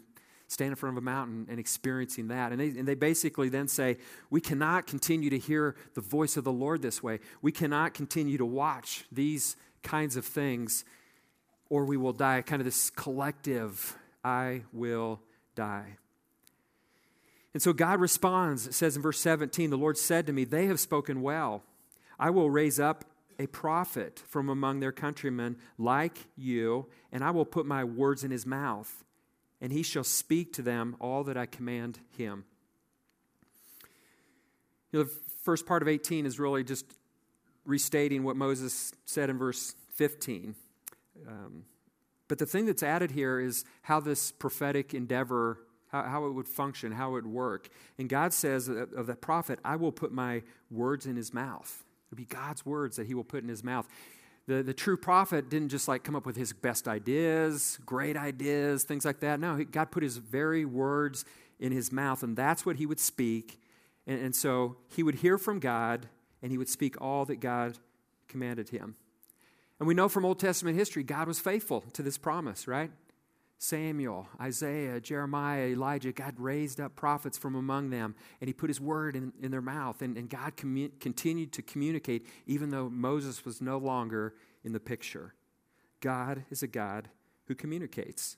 standing 0.48 0.72
in 0.72 0.76
front 0.76 0.96
of 0.96 1.02
a 1.02 1.04
mountain 1.04 1.46
and 1.48 1.58
experiencing 1.58 2.28
that? 2.28 2.52
And 2.52 2.60
they, 2.60 2.68
and 2.68 2.86
they 2.86 2.94
basically 2.94 3.48
then 3.48 3.68
say, 3.68 3.98
We 4.30 4.40
cannot 4.40 4.86
continue 4.86 5.30
to 5.30 5.38
hear 5.38 5.76
the 5.94 6.00
voice 6.00 6.36
of 6.36 6.44
the 6.44 6.52
Lord 6.52 6.82
this 6.82 7.02
way. 7.02 7.20
We 7.42 7.52
cannot 7.52 7.94
continue 7.94 8.38
to 8.38 8.46
watch 8.46 9.04
these 9.10 9.56
kinds 9.82 10.16
of 10.16 10.24
things, 10.24 10.84
or 11.68 11.84
we 11.84 11.96
will 11.96 12.12
die. 12.12 12.42
Kind 12.42 12.60
of 12.60 12.64
this 12.66 12.90
collective, 12.90 13.96
I 14.24 14.62
will 14.72 15.20
die. 15.54 15.96
And 17.54 17.62
so 17.62 17.72
God 17.72 18.00
responds. 18.00 18.66
It 18.66 18.74
says 18.74 18.96
in 18.96 19.02
verse 19.02 19.18
17, 19.18 19.70
The 19.70 19.78
Lord 19.78 19.96
said 19.96 20.26
to 20.26 20.32
me, 20.32 20.44
They 20.44 20.66
have 20.66 20.78
spoken 20.78 21.22
well. 21.22 21.62
I 22.18 22.28
will 22.30 22.50
raise 22.50 22.78
up 22.78 23.04
a 23.38 23.46
prophet 23.46 24.22
from 24.28 24.48
among 24.48 24.80
their 24.80 24.92
countrymen 24.92 25.56
like 25.78 26.26
you, 26.36 26.86
and 27.12 27.24
I 27.24 27.30
will 27.30 27.44
put 27.44 27.66
my 27.66 27.84
words 27.84 28.24
in 28.24 28.30
his 28.30 28.46
mouth, 28.46 29.04
and 29.60 29.72
he 29.72 29.82
shall 29.82 30.04
speak 30.04 30.52
to 30.54 30.62
them 30.62 30.96
all 31.00 31.24
that 31.24 31.36
I 31.36 31.46
command 31.46 31.98
him. 32.16 32.44
You 34.92 35.00
know, 35.00 35.04
the 35.04 35.12
first 35.42 35.66
part 35.66 35.82
of 35.82 35.88
18 35.88 36.26
is 36.26 36.38
really 36.38 36.64
just 36.64 36.86
restating 37.64 38.22
what 38.22 38.36
Moses 38.36 38.92
said 39.04 39.30
in 39.30 39.38
verse 39.38 39.74
15. 39.94 40.54
Um, 41.26 41.64
but 42.28 42.38
the 42.38 42.46
thing 42.46 42.66
that's 42.66 42.82
added 42.82 43.10
here 43.10 43.40
is 43.40 43.64
how 43.82 44.00
this 44.00 44.32
prophetic 44.32 44.94
endeavor 44.94 45.58
how, 45.88 46.02
how 46.02 46.26
it 46.26 46.32
would 46.32 46.48
function, 46.48 46.92
how 46.92 47.10
it 47.10 47.12
would 47.12 47.26
work. 47.26 47.68
And 47.98 48.08
God 48.08 48.32
says 48.32 48.68
of 48.68 49.06
the 49.06 49.14
prophet, 49.14 49.58
I 49.64 49.76
will 49.76 49.92
put 49.92 50.12
my 50.12 50.42
words 50.70 51.06
in 51.06 51.16
his 51.16 51.32
mouth. 51.32 51.84
It'll 52.08 52.16
be 52.16 52.24
God's 52.24 52.64
words 52.64 52.96
that 52.96 53.06
he 53.06 53.14
will 53.14 53.24
put 53.24 53.42
in 53.42 53.48
his 53.48 53.64
mouth. 53.64 53.88
The, 54.46 54.62
the 54.62 54.74
true 54.74 54.96
prophet 54.96 55.48
didn't 55.48 55.70
just 55.70 55.88
like 55.88 56.04
come 56.04 56.14
up 56.14 56.24
with 56.24 56.36
his 56.36 56.52
best 56.52 56.86
ideas, 56.86 57.78
great 57.84 58.16
ideas, 58.16 58.84
things 58.84 59.04
like 59.04 59.20
that. 59.20 59.40
No, 59.40 59.62
God 59.64 59.90
put 59.90 60.02
his 60.02 60.18
very 60.18 60.64
words 60.64 61.24
in 61.58 61.72
his 61.72 61.90
mouth, 61.90 62.22
and 62.22 62.36
that's 62.36 62.64
what 62.64 62.76
he 62.76 62.86
would 62.86 63.00
speak. 63.00 63.60
And, 64.06 64.20
and 64.20 64.34
so 64.36 64.76
he 64.88 65.02
would 65.02 65.16
hear 65.16 65.36
from 65.36 65.58
God, 65.58 66.08
and 66.42 66.52
he 66.52 66.58
would 66.58 66.68
speak 66.68 67.00
all 67.00 67.24
that 67.24 67.40
God 67.40 67.78
commanded 68.28 68.68
him. 68.68 68.94
And 69.80 69.88
we 69.88 69.94
know 69.94 70.08
from 70.08 70.24
Old 70.24 70.38
Testament 70.38 70.78
history, 70.78 71.02
God 71.02 71.26
was 71.26 71.40
faithful 71.40 71.82
to 71.92 72.02
this 72.02 72.16
promise, 72.16 72.68
right? 72.68 72.90
Samuel, 73.58 74.28
Isaiah, 74.40 75.00
Jeremiah, 75.00 75.68
Elijah, 75.68 76.12
God 76.12 76.34
raised 76.38 76.78
up 76.78 76.94
prophets 76.94 77.38
from 77.38 77.54
among 77.54 77.90
them, 77.90 78.14
and 78.40 78.48
He 78.48 78.52
put 78.54 78.68
His 78.68 78.80
word 78.80 79.16
in, 79.16 79.32
in 79.40 79.50
their 79.50 79.62
mouth. 79.62 80.02
And, 80.02 80.16
and 80.16 80.28
God 80.28 80.56
continued 80.56 81.52
to 81.52 81.62
communicate, 81.62 82.26
even 82.46 82.70
though 82.70 82.90
Moses 82.90 83.44
was 83.44 83.62
no 83.62 83.78
longer 83.78 84.34
in 84.62 84.72
the 84.72 84.80
picture. 84.80 85.34
God 86.00 86.44
is 86.50 86.62
a 86.62 86.66
God 86.66 87.08
who 87.46 87.54
communicates. 87.54 88.36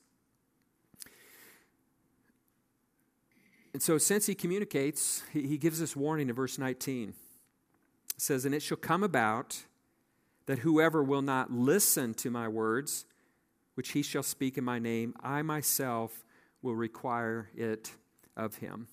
And 3.73 3.83
so, 3.83 3.99
since 3.99 4.27
He 4.27 4.35
communicates, 4.35 5.25
He, 5.33 5.47
he 5.47 5.59
gives 5.59 5.83
us 5.83 5.97
warning 5.97 6.29
in 6.29 6.35
verse 6.35 6.59
19. 6.59 7.09
It 7.11 7.15
says, 8.21 8.45
And 8.45 8.55
it 8.55 8.63
shall 8.63 8.77
come 8.77 9.03
about 9.03 9.65
that 10.47 10.61
whoever 10.61 11.03
will 11.03 11.23
not 11.23 11.53
listen 11.53 12.15
to 12.15 12.31
my 12.31 12.49
words, 12.49 13.05
which 13.79 13.93
he 13.93 14.03
shall 14.03 14.25
speak 14.25 14.59
in 14.59 14.65
my 14.65 14.81
name, 14.81 15.15
I 15.23 15.43
myself 15.43 16.25
will 16.63 16.75
require 16.75 17.49
it 17.55 17.93
of 18.37 18.57
him. 18.57 18.89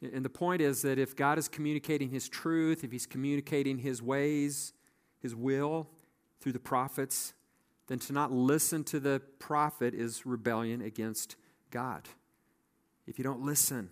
And 0.00 0.24
the 0.24 0.30
point 0.30 0.62
is 0.62 0.82
that 0.82 1.00
if 1.00 1.16
God 1.16 1.36
is 1.36 1.48
communicating 1.48 2.10
his 2.10 2.28
truth, 2.28 2.84
if 2.84 2.92
he's 2.92 3.06
communicating 3.06 3.78
his 3.78 4.00
ways, 4.00 4.72
his 5.18 5.34
will 5.34 5.88
through 6.38 6.52
the 6.52 6.60
prophets, 6.60 7.34
then 7.88 7.98
to 7.98 8.12
not 8.12 8.30
listen 8.30 8.84
to 8.84 9.00
the 9.00 9.20
prophet 9.40 9.94
is 9.94 10.24
rebellion 10.24 10.80
against 10.80 11.34
God. 11.72 12.08
If 13.08 13.18
you 13.18 13.24
don't 13.24 13.40
listen, 13.40 13.90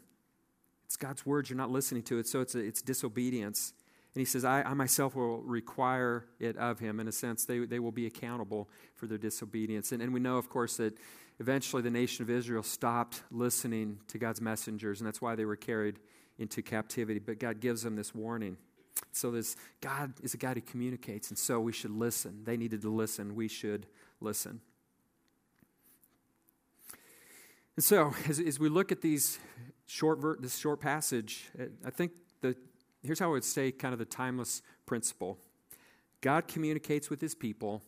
it's 0.86 0.96
God's 0.96 1.26
words, 1.26 1.50
you're 1.50 1.56
not 1.56 1.72
listening 1.72 2.04
to 2.04 2.20
it, 2.20 2.28
so 2.28 2.40
it's, 2.40 2.54
a, 2.54 2.60
it's 2.60 2.80
disobedience. 2.80 3.72
And 4.14 4.20
he 4.20 4.26
says, 4.26 4.44
I, 4.44 4.62
I, 4.62 4.74
myself 4.74 5.16
will 5.16 5.40
require 5.40 6.26
it 6.38 6.56
of 6.58 6.78
him. 6.78 7.00
In 7.00 7.08
a 7.08 7.12
sense, 7.12 7.46
they, 7.46 7.60
they 7.60 7.78
will 7.78 7.92
be 7.92 8.06
accountable 8.06 8.68
for 8.94 9.06
their 9.06 9.16
disobedience. 9.16 9.90
And, 9.92 10.02
and 10.02 10.12
we 10.12 10.20
know, 10.20 10.36
of 10.36 10.50
course, 10.50 10.76
that 10.76 10.98
eventually 11.40 11.80
the 11.80 11.90
nation 11.90 12.22
of 12.22 12.28
Israel 12.28 12.62
stopped 12.62 13.22
listening 13.30 14.00
to 14.08 14.18
God's 14.18 14.40
messengers, 14.40 15.00
and 15.00 15.06
that's 15.06 15.22
why 15.22 15.34
they 15.34 15.46
were 15.46 15.56
carried 15.56 15.98
into 16.38 16.60
captivity. 16.62 17.20
But 17.20 17.38
God 17.38 17.60
gives 17.60 17.82
them 17.82 17.96
this 17.96 18.14
warning. 18.14 18.58
So 19.12 19.30
this 19.30 19.56
God 19.80 20.12
is 20.22 20.34
a 20.34 20.36
God 20.36 20.56
who 20.56 20.60
communicates, 20.60 21.30
and 21.30 21.38
so 21.38 21.60
we 21.60 21.72
should 21.72 21.90
listen. 21.90 22.42
They 22.44 22.58
needed 22.58 22.82
to 22.82 22.90
listen. 22.90 23.34
We 23.34 23.48
should 23.48 23.86
listen. 24.20 24.60
And 27.76 27.84
so, 27.84 28.14
as, 28.28 28.38
as 28.38 28.60
we 28.60 28.68
look 28.68 28.92
at 28.92 29.00
these 29.00 29.38
short 29.86 30.20
ver- 30.20 30.36
this 30.38 30.58
short 30.58 30.80
passage, 30.80 31.50
I 31.84 31.90
think 31.90 32.12
the 32.42 32.54
here's 33.04 33.18
how 33.18 33.28
I 33.28 33.32
would 33.32 33.44
say 33.44 33.72
kind 33.72 33.92
of 33.92 33.98
the 33.98 34.04
timeless 34.04 34.62
principle. 34.86 35.38
God 36.20 36.46
communicates 36.46 37.10
with 37.10 37.20
his 37.20 37.34
people 37.34 37.82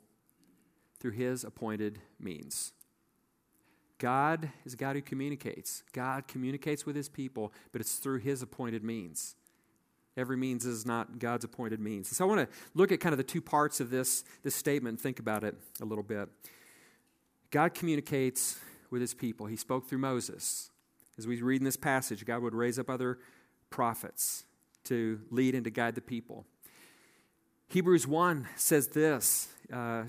through 0.99 1.13
his 1.13 1.45
appointed 1.45 2.01
means. 2.19 2.73
God 3.99 4.51
is 4.65 4.75
a 4.75 4.77
God 4.77 4.97
who 4.97 5.03
communicates. 5.03 5.83
God 5.93 6.27
communicates 6.27 6.85
with 6.85 6.97
his 6.97 7.09
people, 7.09 7.53
but 7.73 7.81
it's 7.81 7.97
through 7.97 8.19
his 8.19 8.43
appointed 8.43 8.83
means. 8.83 9.37
Every 10.17 10.37
means 10.37 10.65
is 10.65 10.87
not 10.87 11.19
God's 11.19 11.45
appointed 11.45 11.81
means. 11.81 12.15
So 12.15 12.25
I 12.25 12.29
want 12.29 12.41
to 12.49 12.57
look 12.75 12.93
at 12.93 13.01
kind 13.01 13.13
of 13.13 13.19
the 13.19 13.25
two 13.25 13.41
parts 13.41 13.81
of 13.81 13.91
this, 13.91 14.25
this 14.43 14.55
statement 14.55 14.95
and 14.95 15.01
think 15.01 15.19
about 15.19 15.43
it 15.43 15.57
a 15.81 15.85
little 15.85 16.05
bit. 16.05 16.29
God 17.51 17.75
communicates 17.75 18.59
with 18.91 19.01
his 19.01 19.15
people. 19.15 19.47
He 19.47 19.57
spoke 19.57 19.89
through 19.89 19.99
Moses. 19.99 20.71
As 21.19 21.27
we 21.27 21.41
read 21.41 21.61
in 21.61 21.65
this 21.65 21.77
passage, 21.77 22.25
God 22.25 22.43
would 22.43 22.55
raise 22.55 22.79
up 22.79 22.91
other 22.91 23.19
prophets 23.71 24.45
to 24.85 25.21
lead 25.31 25.55
and 25.55 25.65
to 25.65 25.71
guide 25.71 25.95
the 25.95 26.01
people. 26.01 26.47
Hebrews 27.69 28.07
1 28.07 28.49
says 28.57 28.89
this 28.89 29.49
uh, 29.73 30.05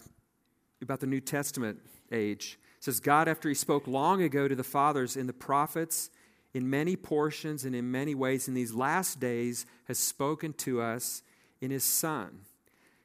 about 0.82 1.00
the 1.00 1.08
New 1.08 1.22
Testament 1.22 1.80
age. 2.12 2.60
It 2.78 2.84
says, 2.84 3.00
God, 3.00 3.28
after 3.28 3.50
he 3.50 3.56
spoke 3.56 3.88
long 3.88 4.22
ago 4.22 4.48
to 4.48 4.56
the 4.56 4.64
fathers 4.64 5.18
in 5.18 5.28
the 5.28 5.34
prophets, 5.34 6.10
in 6.54 6.70
many 6.70 6.96
portions 6.96 7.66
and 7.66 7.76
in 7.76 7.92
many 7.92 8.16
ways 8.16 8.48
in 8.48 8.54
these 8.54 8.74
last 8.74 9.20
days, 9.20 9.66
has 9.88 9.98
spoken 9.98 10.54
to 10.54 10.82
us 10.82 11.24
in 11.60 11.72
his 11.72 11.84
Son. 11.84 12.42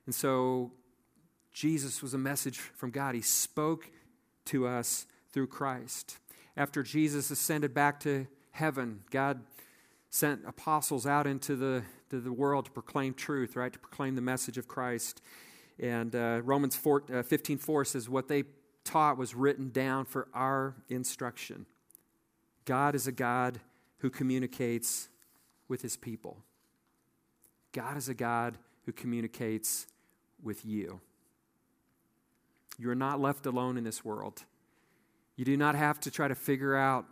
And 0.07 0.15
so 0.15 0.73
Jesus 1.53 2.03
was 2.03 2.15
a 2.15 2.19
message 2.19 2.59
from 2.59 2.91
God. 2.91 3.15
He 3.15 3.23
spoke 3.23 3.91
to 4.47 4.67
us 4.67 5.07
through 5.33 5.47
Christ. 5.49 6.19
After 6.57 6.83
Jesus 6.83 7.31
ascended 7.31 7.73
back 7.73 8.01
to 8.01 8.27
heaven, 8.53 9.01
God 9.11 9.41
sent 10.11 10.43
apostles 10.47 11.07
out 11.07 11.27
into 11.27 11.57
the, 11.57 11.83
to 12.11 12.21
the 12.21 12.33
world 12.33 12.67
to 12.67 12.71
proclaim 12.71 13.15
truth, 13.15 13.57
right? 13.57 13.73
To 13.73 13.79
proclaim 13.79 14.17
the 14.17 14.21
message 14.21 14.59
of 14.59 14.69
Christ. 14.69 15.23
And 15.79 16.15
uh, 16.15 16.43
Romans 16.45 16.77
4, 16.77 17.05
uh, 17.15 17.23
15 17.23 17.59
4 17.59 17.85
says, 17.85 18.09
What 18.09 18.29
they 18.29 18.45
taught 18.85 19.17
was 19.17 19.35
written 19.35 19.71
down 19.71 20.05
for 20.05 20.29
our 20.35 20.75
instruction. 20.89 21.67
God 22.65 22.95
is 22.95 23.07
a 23.07 23.13
God 23.13 23.61
who 23.99 24.11
communicates 24.11 25.09
with 25.69 25.83
his 25.83 25.97
people. 25.97 26.39
God 27.73 27.97
is 27.97 28.09
a 28.09 28.15
God 28.15 28.59
who 28.85 28.93
communicates 28.93 29.87
with 30.43 30.65
you. 30.65 31.01
You 32.79 32.91
are 32.91 32.97
not 32.97 33.21
left 33.21 33.47
alone 33.47 33.77
in 33.77 33.85
this 33.85 34.05
world. 34.05 34.43
You 35.37 35.45
do 35.45 35.57
not 35.57 35.75
have 35.75 36.01
to 36.01 36.11
try 36.11 36.29
to 36.29 36.35
figure 36.35 36.75
out 36.75 37.07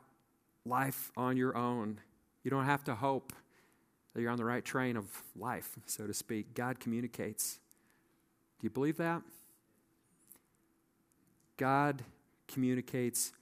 life 0.65 1.13
on 1.17 1.37
your 1.37 1.57
own. 1.57 2.01
You 2.45 2.51
don't 2.51 2.65
have 2.65 2.85
to 2.85 2.95
hope 2.95 3.33
that 4.15 4.23
you're 4.23 4.31
on 4.31 4.39
the 4.39 4.45
right 4.45 4.65
train 4.65 4.97
of 4.97 5.07
life, 5.37 5.77
so 5.87 6.07
to 6.07 6.15
speak. 6.15 6.55
God 6.55 6.81
communicates. 6.81 7.59
Do 8.61 8.67
you 8.67 8.71
believe 8.71 8.97
that? 8.97 9.23
God 11.57 12.03
communicates 12.47 13.33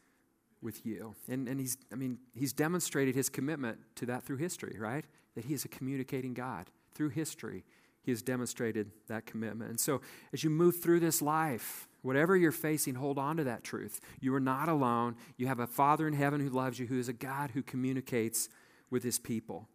with 0.62 0.85
you. 0.85 1.15
And, 1.29 1.49
and 1.49 1.61
he's, 1.61 1.76
I 1.93 1.95
mean, 1.95 2.19
he's 2.35 2.53
demonstrated 2.53 3.15
his 3.15 3.29
commitment 3.29 3.79
to 3.97 4.07
that 4.07 4.25
through 4.25 4.38
history, 4.38 4.76
right? 4.79 5.05
That 5.35 5.45
he 5.45 5.55
is 5.55 5.65
a 5.65 5.69
communicating 5.69 6.35
God. 6.35 6.67
Through 6.95 7.11
history, 7.11 7.65
he 8.03 8.11
has 8.11 8.23
demonstrated 8.23 8.91
that 9.09 9.26
commitment. 9.26 9.71
And 9.71 9.81
so, 9.81 10.00
as 10.33 10.43
you 10.43 10.50
move 10.50 10.81
through 10.81 11.00
this 11.00 11.21
life, 11.21 11.88
whatever 12.03 12.37
you're 12.37 12.53
facing, 12.53 12.95
hold 12.95 13.19
on 13.19 13.37
to 13.37 13.45
that 13.45 13.65
truth. 13.65 14.00
You 14.21 14.35
are 14.35 14.41
not 14.41 14.69
alone. 14.69 15.17
You 15.37 15.47
have 15.47 15.61
a 15.61 15.67
Father 15.67 16.09
in 16.09 16.15
heaven 16.15 16.41
who 16.41 16.49
loves 16.49 16.79
you, 16.79 16.87
who 16.87 16.99
is 16.99 17.09
a 17.09 17.12
God 17.12 17.50
who 17.53 17.62
communicates 17.62 18.49
with 18.90 19.02
his 19.02 19.19
people. 19.19 19.69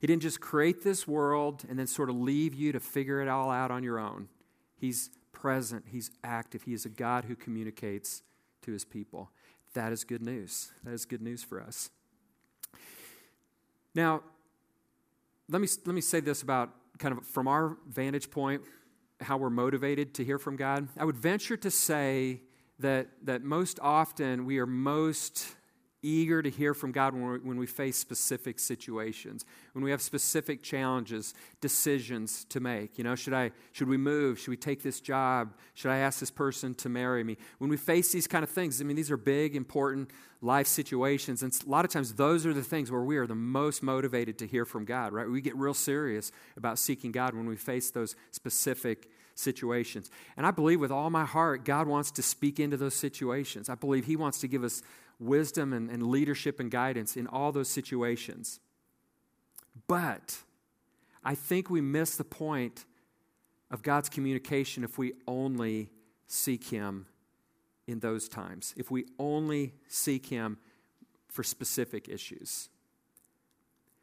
He 0.00 0.06
didn't 0.06 0.22
just 0.22 0.40
create 0.40 0.84
this 0.84 1.08
world 1.08 1.64
and 1.68 1.78
then 1.78 1.86
sort 1.86 2.08
of 2.08 2.16
leave 2.16 2.54
you 2.54 2.72
to 2.72 2.80
figure 2.80 3.20
it 3.20 3.28
all 3.28 3.50
out 3.50 3.70
on 3.70 3.82
your 3.82 3.98
own. 3.98 4.28
He's 4.76 5.10
present, 5.32 5.84
He's 5.90 6.10
active. 6.22 6.62
He 6.62 6.74
is 6.74 6.84
a 6.84 6.88
God 6.88 7.24
who 7.24 7.34
communicates 7.34 8.22
to 8.62 8.72
His 8.72 8.84
people. 8.84 9.30
That 9.74 9.92
is 9.92 10.04
good 10.04 10.22
news. 10.22 10.72
That 10.84 10.92
is 10.92 11.04
good 11.04 11.22
news 11.22 11.42
for 11.42 11.60
us. 11.60 11.90
Now, 13.94 14.22
let 15.48 15.60
me, 15.60 15.68
let 15.86 15.94
me 15.94 16.00
say 16.00 16.20
this 16.20 16.42
about 16.42 16.70
kind 16.98 17.16
of 17.16 17.26
from 17.26 17.48
our 17.48 17.76
vantage 17.88 18.30
point, 18.30 18.62
how 19.20 19.36
we're 19.36 19.50
motivated 19.50 20.14
to 20.14 20.24
hear 20.24 20.38
from 20.38 20.56
God. 20.56 20.88
I 20.96 21.04
would 21.04 21.16
venture 21.16 21.56
to 21.56 21.70
say 21.70 22.42
that, 22.78 23.08
that 23.24 23.42
most 23.42 23.78
often 23.80 24.44
we 24.44 24.58
are 24.58 24.66
most 24.66 25.56
eager 26.02 26.42
to 26.42 26.50
hear 26.50 26.74
from 26.74 26.92
God 26.92 27.14
when, 27.14 27.40
when 27.44 27.56
we 27.58 27.66
face 27.66 27.96
specific 27.96 28.58
situations, 28.58 29.44
when 29.72 29.84
we 29.84 29.90
have 29.90 30.00
specific 30.00 30.62
challenges, 30.62 31.34
decisions 31.60 32.44
to 32.50 32.60
make. 32.60 32.98
You 32.98 33.04
know, 33.04 33.14
should 33.14 33.34
I 33.34 33.50
should 33.72 33.88
we 33.88 33.96
move? 33.96 34.38
Should 34.38 34.50
we 34.50 34.56
take 34.56 34.82
this 34.82 35.00
job? 35.00 35.54
Should 35.74 35.90
I 35.90 35.98
ask 35.98 36.20
this 36.20 36.30
person 36.30 36.74
to 36.76 36.88
marry 36.88 37.24
me? 37.24 37.36
When 37.58 37.70
we 37.70 37.76
face 37.76 38.12
these 38.12 38.26
kind 38.26 38.44
of 38.44 38.50
things, 38.50 38.80
I 38.80 38.84
mean, 38.84 38.96
these 38.96 39.10
are 39.10 39.16
big, 39.16 39.56
important 39.56 40.10
life 40.40 40.68
situations, 40.68 41.42
and 41.42 41.52
a 41.66 41.68
lot 41.68 41.84
of 41.84 41.90
times 41.90 42.14
those 42.14 42.46
are 42.46 42.54
the 42.54 42.62
things 42.62 42.92
where 42.92 43.02
we 43.02 43.16
are 43.16 43.26
the 43.26 43.34
most 43.34 43.82
motivated 43.82 44.38
to 44.38 44.46
hear 44.46 44.64
from 44.64 44.84
God. 44.84 45.12
Right? 45.12 45.28
We 45.28 45.40
get 45.40 45.56
real 45.56 45.74
serious 45.74 46.30
about 46.56 46.78
seeking 46.78 47.12
God 47.12 47.34
when 47.34 47.46
we 47.46 47.56
face 47.56 47.90
those 47.90 48.14
specific 48.30 49.10
situations. 49.38 50.10
And 50.36 50.44
I 50.44 50.50
believe 50.50 50.80
with 50.80 50.90
all 50.90 51.10
my 51.10 51.24
heart, 51.24 51.64
God 51.64 51.86
wants 51.86 52.10
to 52.12 52.22
speak 52.22 52.58
into 52.58 52.76
those 52.76 52.94
situations. 52.94 53.68
I 53.68 53.76
believe 53.76 54.04
He 54.06 54.16
wants 54.16 54.40
to 54.40 54.48
give 54.48 54.64
us 54.64 54.82
wisdom 55.20 55.72
and, 55.72 55.90
and 55.90 56.08
leadership 56.08 56.60
and 56.60 56.70
guidance 56.70 57.16
in 57.16 57.26
all 57.26 57.52
those 57.52 57.68
situations. 57.68 58.60
But 59.86 60.38
I 61.24 61.34
think 61.34 61.70
we 61.70 61.80
miss 61.80 62.16
the 62.16 62.24
point 62.24 62.84
of 63.70 63.82
God's 63.82 64.08
communication 64.08 64.82
if 64.82 64.98
we 64.98 65.12
only 65.26 65.90
seek 66.26 66.64
Him 66.64 67.06
in 67.86 68.00
those 68.00 68.28
times, 68.28 68.74
if 68.76 68.90
we 68.90 69.06
only 69.18 69.72
seek 69.86 70.26
Him 70.26 70.58
for 71.28 71.42
specific 71.44 72.08
issues. 72.08 72.68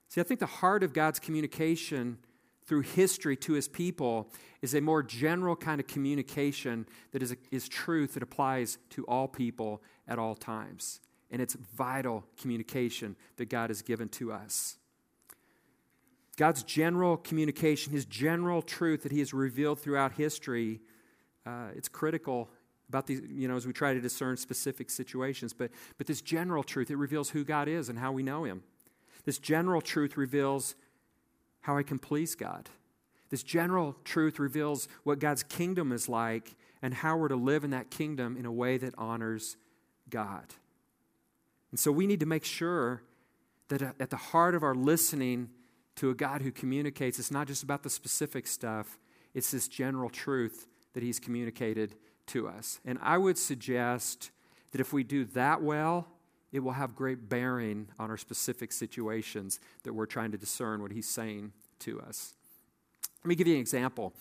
See, 0.08 0.22
I 0.22 0.24
think 0.24 0.40
the 0.40 0.46
heart 0.46 0.82
of 0.82 0.94
God's 0.94 1.20
communication 1.20 2.20
through 2.66 2.82
history 2.82 3.36
to 3.38 3.54
his 3.54 3.68
people 3.68 4.30
is 4.62 4.74
a 4.74 4.82
more 4.82 5.04
general 5.04 5.56
kind 5.56 5.80
of 5.80 5.88
communication 5.88 6.88
that 7.12 7.22
is, 7.22 7.36
is 7.52 7.68
truth 7.68 8.16
that 8.16 8.24
applies 8.24 8.78
to 8.90 9.04
all 9.06 9.28
people 9.28 9.82
at 10.08 10.18
all 10.18 10.36
times. 10.36 11.00
And 11.32 11.42
it's 11.42 11.54
vital 11.54 12.26
communication 12.40 13.16
that 13.38 13.50
God 13.50 13.70
has 13.70 13.82
given 13.82 14.10
to 14.10 14.32
us. 14.32 14.78
God's 16.38 16.64
general 16.64 17.18
communication, 17.18 17.94
his 17.94 18.06
general 18.06 18.62
truth 18.62 19.04
that 19.04 19.12
he 19.12 19.20
has 19.20 19.34
revealed 19.34 19.80
throughout 19.80 20.14
history, 20.14 20.82
uh, 21.46 21.68
it's 21.76 21.88
critical 21.88 22.50
about 22.90 23.08
these, 23.08 23.22
you 23.30 23.48
know, 23.48 23.56
as 23.56 23.66
we 23.66 23.74
try 23.74 23.94
to 23.94 24.02
discern 24.02 24.38
specific 24.38 24.90
situations. 24.90 25.54
But, 25.54 25.72
but 25.98 26.08
this 26.08 26.22
general 26.22 26.64
truth, 26.64 26.92
it 26.92 26.98
reveals 26.98 27.30
who 27.30 27.44
God 27.44 27.68
is 27.68 27.90
and 27.90 27.98
how 27.98 28.12
we 28.12 28.24
know 28.24 28.44
him. 28.44 28.64
This 29.24 29.40
general 29.40 29.82
truth 29.82 30.18
reveals 30.18 30.76
how 31.66 31.78
I 31.78 31.84
can 31.84 31.98
please 31.98 32.36
God. 32.36 32.70
This 33.32 33.42
general 33.42 33.96
truth 34.04 34.38
reveals 34.38 34.88
what 35.04 35.18
God's 35.18 35.42
kingdom 35.42 35.92
is 35.92 36.08
like 36.08 36.56
and 36.84 36.94
how 36.94 37.18
we're 37.18 37.28
to 37.30 37.36
live 37.36 37.64
in 37.64 37.72
that 37.72 37.90
kingdom 37.90 38.38
in 38.38 38.46
a 38.46 38.52
way 38.52 38.78
that 38.78 38.94
honors 39.00 39.58
God. 40.08 40.54
And 41.72 41.80
so 41.80 41.92
we 41.92 42.06
need 42.06 42.20
to 42.20 42.28
make 42.28 42.46
sure 42.46 43.02
that 43.70 43.82
uh, 43.82 43.94
at 44.00 44.12
the 44.12 44.16
heart 44.16 44.54
of 44.54 44.62
our 44.62 44.76
listening 44.76 45.50
to 45.96 46.12
a 46.12 46.14
God 46.14 46.44
who 46.44 46.52
communicates, 46.52 47.18
it's 47.18 47.32
not 47.32 47.48
just 47.48 47.64
about 47.64 47.82
the 47.82 47.90
specific 47.90 48.46
stuff, 48.46 49.00
it's 49.34 49.50
this 49.50 49.68
general 49.68 50.12
truth 50.12 50.68
that 50.94 51.02
He's 51.02 51.20
communicated 51.20 51.96
to 52.28 52.48
us. 52.48 52.80
And 52.86 53.00
I 53.02 53.18
would 53.18 53.40
suggest 53.40 54.30
that 54.72 54.80
if 54.80 54.94
we 54.94 55.04
do 55.04 55.26
that 55.26 55.64
well, 55.64 56.08
it 56.56 56.64
will 56.64 56.72
have 56.72 56.96
great 56.96 57.28
bearing 57.28 57.90
on 58.00 58.10
our 58.10 58.16
specific 58.16 58.72
situations 58.72 59.60
that 59.84 59.92
we're 59.92 60.06
trying 60.06 60.32
to 60.32 60.38
discern 60.38 60.82
what 60.82 60.90
He's 60.90 61.08
saying 61.08 61.52
to 61.80 62.00
us. 62.00 62.34
Let 63.26 63.28
me 63.28 63.36
give 63.36 63.46
you 63.46 63.56
an 63.56 63.60
example. 63.60 64.14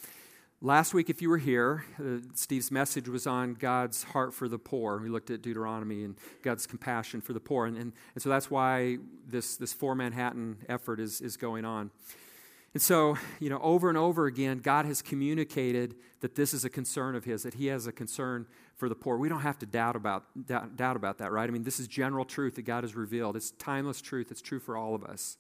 Last 0.61 0.95
week, 0.95 1.09
if 1.09 1.23
you 1.23 1.29
were 1.29 1.39
here, 1.39 1.85
uh, 2.01 2.27
Steve's 2.35 2.73
message 2.73 3.09
was 3.09 3.29
on 3.29 3.55
God's 3.55 4.03
heart 4.03 4.35
for 4.35 4.49
the 4.49 4.59
poor. 4.59 4.99
We 4.99 5.11
looked 5.11 5.31
at 5.31 5.43
Deuteronomy 5.43 6.03
and 6.03 6.17
God's 6.43 6.67
compassion 6.67 7.21
for 7.21 7.35
the 7.35 7.41
poor. 7.41 7.67
And, 7.67 7.77
and, 7.77 7.93
and 8.15 8.23
so 8.23 8.31
that's 8.31 8.51
why 8.51 8.99
this, 9.29 9.57
this 9.57 9.73
for 9.73 9.95
Manhattan 9.95 10.57
effort 10.69 10.99
is, 10.99 11.21
is 11.21 11.37
going 11.37 11.65
on. 11.65 11.93
And 12.75 12.83
so, 12.83 13.17
you 13.39 13.49
know, 13.49 13.61
over 13.63 13.89
and 13.89 13.97
over 13.97 14.27
again, 14.27 14.59
God 14.59 14.85
has 14.85 15.01
communicated 15.01 15.95
that 16.21 16.35
this 16.35 16.53
is 16.53 16.65
a 16.65 16.71
concern 16.71 17.15
of 17.15 17.25
His, 17.25 17.45
that 17.45 17.55
He 17.55 17.69
has 17.69 17.87
a 17.87 17.93
concern 17.93 18.47
for 18.77 18.89
the 18.89 18.97
poor. 18.97 19.17
We 19.17 19.29
don't 19.29 19.43
have 19.43 19.59
to 19.61 19.67
doubt 19.67 19.95
about, 19.95 20.25
doubt, 20.47 20.77
doubt 20.77 20.97
about 20.97 21.19
that, 21.19 21.31
right? 21.31 21.49
I 21.49 21.53
mean, 21.53 21.63
this 21.63 21.79
is 21.79 21.87
general 21.87 22.25
truth 22.25 22.57
that 22.57 22.63
God 22.63 22.83
has 22.83 22.97
revealed. 22.97 23.37
It's 23.37 23.53
timeless 23.53 24.01
truth, 24.01 24.33
it's 24.33 24.43
true 24.43 24.59
for 24.59 24.77
all 24.77 24.95
of 24.97 25.05
us. 25.05 25.37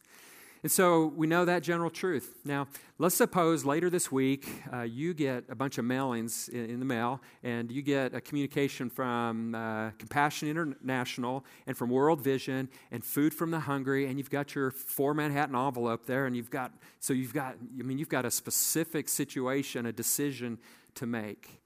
And 0.64 0.72
so 0.72 1.12
we 1.14 1.26
know 1.26 1.44
that 1.44 1.62
general 1.62 1.90
truth. 1.90 2.36
Now, 2.42 2.68
let's 2.96 3.14
suppose 3.14 3.66
later 3.66 3.90
this 3.90 4.10
week 4.10 4.48
uh, 4.72 4.80
you 4.80 5.12
get 5.12 5.44
a 5.50 5.54
bunch 5.54 5.76
of 5.76 5.84
mailings 5.84 6.48
in, 6.48 6.70
in, 6.70 6.78
the 6.78 6.86
mail, 6.86 7.20
and 7.42 7.70
you 7.70 7.82
get 7.82 8.14
a 8.14 8.20
communication 8.22 8.88
from 8.88 9.54
uh, 9.54 9.90
Compassion 9.98 10.48
International 10.48 11.44
and 11.66 11.76
from 11.76 11.90
World 11.90 12.22
Vision 12.22 12.70
and 12.90 13.04
Food 13.04 13.34
from 13.34 13.50
the 13.50 13.60
Hungry, 13.60 14.06
and 14.06 14.16
you've 14.16 14.30
got 14.30 14.54
your 14.54 14.70
four 14.70 15.12
Manhattan 15.12 15.54
envelope 15.54 16.06
there, 16.06 16.24
and 16.24 16.34
you've 16.34 16.50
got, 16.50 16.72
so 16.98 17.12
you've 17.12 17.34
got, 17.34 17.56
I 17.78 17.82
mean, 17.82 17.98
you've 17.98 18.08
got 18.08 18.24
a 18.24 18.30
specific 18.30 19.10
situation, 19.10 19.84
a 19.84 19.92
decision 19.92 20.56
to 20.94 21.04
make. 21.04 21.60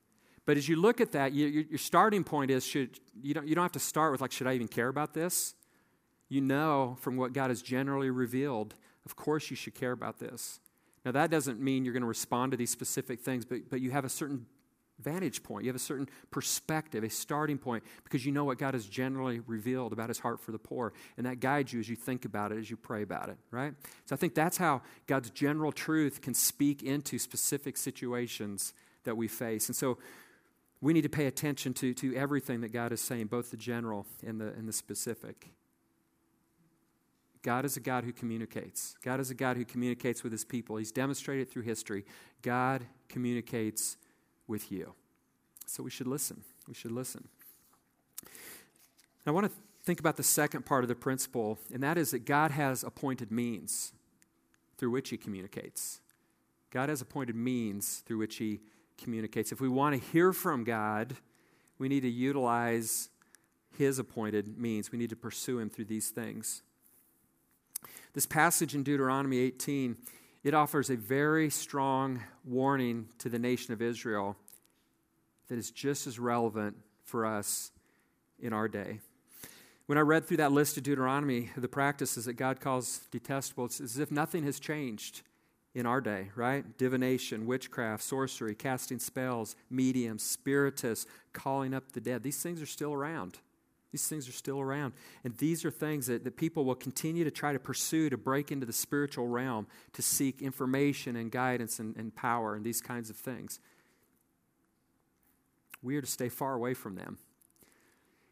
But 0.45 0.57
as 0.57 0.69
you 0.69 0.75
look 0.75 1.01
at 1.01 1.13
that, 1.13 1.33
you, 1.33 1.47
your 1.47 1.79
starting 1.79 2.25
point 2.25 2.51
is 2.51 2.67
should, 2.67 2.99
you, 3.23 3.33
don't, 3.33 3.47
you 3.47 3.55
don't 3.55 3.63
have 3.65 3.71
to 3.73 3.79
start 3.79 4.11
with, 4.11 4.21
like, 4.21 4.33
should 4.33 4.49
I 4.49 4.55
even 4.55 4.67
care 4.67 4.89
about 4.89 5.15
this? 5.15 5.55
You 6.29 6.41
know 6.41 6.97
from 7.01 7.17
what 7.17 7.33
God 7.33 7.51
has 7.51 7.63
generally 7.63 8.11
revealed 8.11 8.75
of 9.09 9.17
course, 9.17 9.49
you 9.49 9.57
should 9.57 9.75
care 9.75 9.93
about 9.93 10.19
this. 10.19 10.61
Now, 11.05 11.13
that 11.13 11.31
doesn't 11.31 11.59
mean 11.59 11.85
you're 11.85 11.95
going 11.95 12.03
to 12.03 12.09
respond 12.09 12.53
to 12.53 12.59
these 12.59 12.71
specific 12.71 13.21
things, 13.21 13.47
but, 13.47 13.71
but 13.71 13.81
you 13.81 13.91
have 13.91 14.05
a 14.05 14.11
certain 14.11 14.45
vantage 15.01 15.43
point. 15.43 15.65
You 15.65 15.71
have 15.71 15.77
a 15.77 15.79
certain 15.79 16.09
perspective, 16.31 17.05
a 17.05 17.09
starting 17.09 17.57
point, 17.57 17.85
because 18.05 18.27
you 18.27 18.33
know 18.33 18.45
what 18.45 18.59
God 18.59 18.75
has 18.75 18.85
generally 18.85 19.41
revealed 19.47 19.93
about 19.93 20.09
his 20.09 20.19
heart 20.19 20.41
for 20.41 20.53
the 20.53 20.59
poor. 20.59 20.93
And 21.17 21.25
that 21.25 21.41
guides 21.41 21.73
you 21.73 21.81
as 21.81 21.89
you 21.89 21.97
think 21.97 22.25
about 22.25 22.53
it, 22.53 22.59
as 22.59 22.69
you 22.69 22.77
pray 22.77 23.03
about 23.03 23.31
it, 23.31 23.39
right? 23.51 23.73
So 24.05 24.15
I 24.15 24.19
think 24.19 24.35
that's 24.35 24.59
how 24.59 24.83
God's 25.07 25.31
general 25.31 25.73
truth 25.73 26.21
can 26.21 26.35
speak 26.35 26.83
into 26.83 27.19
specific 27.19 27.77
situations 27.77 28.75
that 29.05 29.17
we 29.17 29.29
face. 29.29 29.69
And 29.69 29.77
so 29.77 29.99
we 30.81 30.93
need 30.93 31.03
to 31.03 31.09
pay 31.09 31.27
attention 31.27 31.75
to, 31.75 31.95
to 31.95 32.15
everything 32.15 32.61
that 32.61 32.73
God 32.73 32.93
is 32.93 33.01
saying, 33.01 33.29
both 33.29 33.51
the 33.51 33.57
general 33.57 34.05
and 34.27 34.41
the, 34.41 34.49
and 34.49 34.69
the 34.69 34.73
specific. 34.73 35.49
God 37.49 37.65
is 37.65 37.79
a 37.79 37.81
God 37.81 38.05
who 38.05 38.13
communicates. 38.13 38.95
God 39.03 39.21
is 39.21 39.31
a 39.31 39.35
God 39.35 39.57
who 39.57 39.65
communicates 39.65 40.23
with 40.23 40.33
his 40.33 40.45
people. 40.45 40.77
He's 40.77 40.93
demonstrated 40.93 41.51
through 41.51 41.63
history. 41.63 42.05
God 42.43 42.85
communicates 43.09 43.97
with 44.47 44.71
you. 44.71 44.93
So 45.65 45.83
we 45.83 45.89
should 45.89 46.09
listen. 46.09 46.43
We 46.69 46.75
should 46.75 46.91
listen. 46.91 47.27
I 49.27 49.31
want 49.31 49.47
to 49.47 49.53
think 49.83 49.99
about 49.99 50.19
the 50.19 50.23
second 50.23 50.67
part 50.67 50.85
of 50.85 50.89
the 50.89 50.95
principle, 50.95 51.59
and 51.73 51.83
that 51.83 51.97
is 51.97 52.11
that 52.11 52.27
God 52.27 52.51
has 52.51 52.85
appointed 52.85 53.33
means 53.33 53.95
through 54.77 54.91
which 54.91 55.09
he 55.09 55.17
communicates. 55.17 56.01
God 56.71 56.91
has 56.91 57.01
appointed 57.01 57.35
means 57.35 58.03
through 58.05 58.19
which 58.19 58.37
he 58.37 58.61
communicates. 58.99 59.53
If 59.53 59.61
we 59.63 59.71
want 59.71 59.95
to 59.95 60.07
hear 60.13 60.35
from 60.35 60.65
God, 60.65 61.17
we 61.79 61.89
need 61.89 62.01
to 62.01 62.11
utilize 62.11 63.09
his 63.79 63.99
appointed 63.99 64.59
means. 64.59 64.93
We 64.93 64.99
need 64.99 65.09
to 65.09 65.17
pursue 65.17 65.59
him 65.59 65.71
through 65.71 65.87
these 65.87 66.11
things. 66.11 66.61
This 68.15 68.27
passage 68.27 68.75
in 68.75 68.83
Deuteronomy 68.83 69.39
18, 69.39 69.97
it 70.43 70.55
offers 70.55 70.91
a 70.91 70.97
very 70.97 71.51
strong 71.51 72.23
warning 72.45 73.09
to 73.19 73.29
the 73.29 73.39
nation 73.39 73.73
of 73.73 73.83
Israel 73.83 74.37
that 75.49 75.59
is 75.59 75.71
just 75.71 76.07
as 76.07 76.19
relevant 76.19 76.77
for 77.05 77.27
us 77.27 77.71
in 78.41 78.53
our 78.53 78.69
day. 78.69 79.01
When 79.87 79.99
I 79.99 80.03
read 80.03 80.27
through 80.27 80.37
that 80.39 80.53
list 80.53 80.77
of 80.77 80.83
Deuteronomy, 80.83 81.51
the 81.57 81.69
practices 81.69 82.27
that 82.27 82.35
God 82.35 82.61
calls 82.61 83.01
detestable, 83.11 83.65
it's 83.67 83.81
as 83.81 83.99
if 83.99 84.11
nothing 84.11 84.45
has 84.45 84.61
changed 84.61 85.23
in 85.75 85.87
our 85.87 86.01
day, 86.01 86.31
right? 86.35 86.77
Divination, 86.77 87.47
witchcraft, 87.47 88.03
sorcery, 88.03 88.55
casting 88.55 88.99
spells, 88.99 89.57
mediums, 89.71 90.23
spiritists, 90.23 91.07
calling 91.33 91.73
up 91.73 91.93
the 91.93 92.01
dead. 92.01 92.23
These 92.23 92.43
things 92.43 92.61
are 92.61 92.67
still 92.67 92.93
around. 92.93 93.39
These 93.93 94.07
things 94.07 94.29
are 94.29 94.33
still 94.33 94.61
around. 94.61 94.93
And 95.25 95.35
these 95.39 95.65
are 95.65 95.71
things 95.71 96.07
that, 96.09 96.25
that 96.25 96.37
people 96.37 96.65
will 96.65 96.75
continue 96.75 97.25
to 97.25 97.31
try 97.31 97.53
to 97.53 97.59
pursue 97.59 98.11
to 98.11 98.19
break 98.19 98.53
into 98.53 98.67
the 98.67 98.73
spiritual 98.73 99.27
realm 99.27 99.67
to 99.95 100.03
seek 100.03 100.43
information 100.43 101.17
and 101.17 101.31
guidance 101.31 101.79
and, 101.79 101.97
and 101.97 102.15
power 102.15 102.55
and 102.55 102.65
these 102.65 102.81
kinds 102.83 103.09
of 103.09 103.17
things. 103.17 103.61
We 105.83 105.97
are 105.97 106.01
to 106.03 106.07
stay 106.07 106.29
far 106.29 106.55
away 106.55 106.75
from 106.75 106.97
them. 106.97 107.19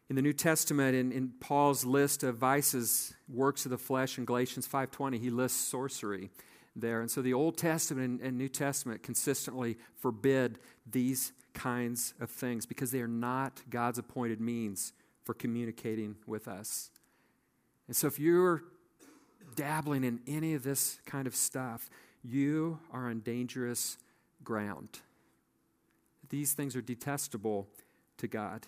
In 0.09 0.15
the 0.15 0.21
New 0.21 0.33
Testament, 0.33 0.95
in, 0.95 1.11
in 1.11 1.33
Paul's 1.39 1.83
list 1.83 2.23
of 2.23 2.37
vices, 2.37 3.13
works 3.27 3.65
of 3.65 3.71
the 3.71 3.77
flesh 3.77 4.17
in 4.17 4.25
Galatians 4.25 4.67
5.20, 4.67 5.19
he 5.19 5.29
lists 5.29 5.59
sorcery 5.59 6.29
there. 6.75 7.01
And 7.01 7.09
so 7.09 7.21
the 7.21 7.33
Old 7.33 7.57
Testament 7.57 8.21
and, 8.21 8.21
and 8.21 8.37
New 8.37 8.47
Testament 8.47 9.03
consistently 9.03 9.77
forbid 9.95 10.59
these 10.89 11.33
kinds 11.53 12.13
of 12.21 12.29
things 12.29 12.65
because 12.65 12.91
they 12.91 13.01
are 13.01 13.07
not 13.07 13.63
God's 13.69 13.97
appointed 13.97 14.39
means 14.39 14.93
for 15.27 15.33
communicating 15.33 16.15
with 16.25 16.47
us. 16.47 16.89
And 17.85 17.97
so 17.97 18.07
if 18.07 18.17
you're 18.17 18.63
dabbling 19.57 20.05
in 20.05 20.21
any 20.25 20.53
of 20.53 20.63
this 20.63 20.99
kind 21.05 21.27
of 21.27 21.35
stuff, 21.35 21.89
you 22.23 22.79
are 22.93 23.09
on 23.09 23.19
dangerous 23.19 23.97
ground. 24.41 25.01
These 26.29 26.53
things 26.53 26.77
are 26.77 26.81
detestable 26.81 27.67
to 28.19 28.27
God. 28.29 28.67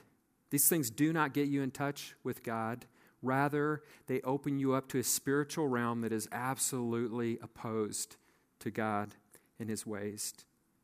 These 0.50 0.68
things 0.68 0.90
do 0.90 1.14
not 1.14 1.34
get 1.34 1.48
you 1.48 1.62
in 1.62 1.72
touch 1.72 2.16
with 2.26 2.44
God. 2.44 2.86
Rather, 3.22 3.82
they 4.08 4.20
open 4.24 4.60
you 4.60 4.74
up 4.74 4.90
to 4.90 5.00
a 5.00 5.04
spiritual 5.04 5.70
realm 5.70 6.02
that 6.02 6.12
is 6.12 6.28
absolutely 6.34 7.40
opposed 7.42 8.18
to 8.60 8.70
God 8.70 9.16
and 9.62 9.70
His 9.70 9.88
ways. 9.88 10.34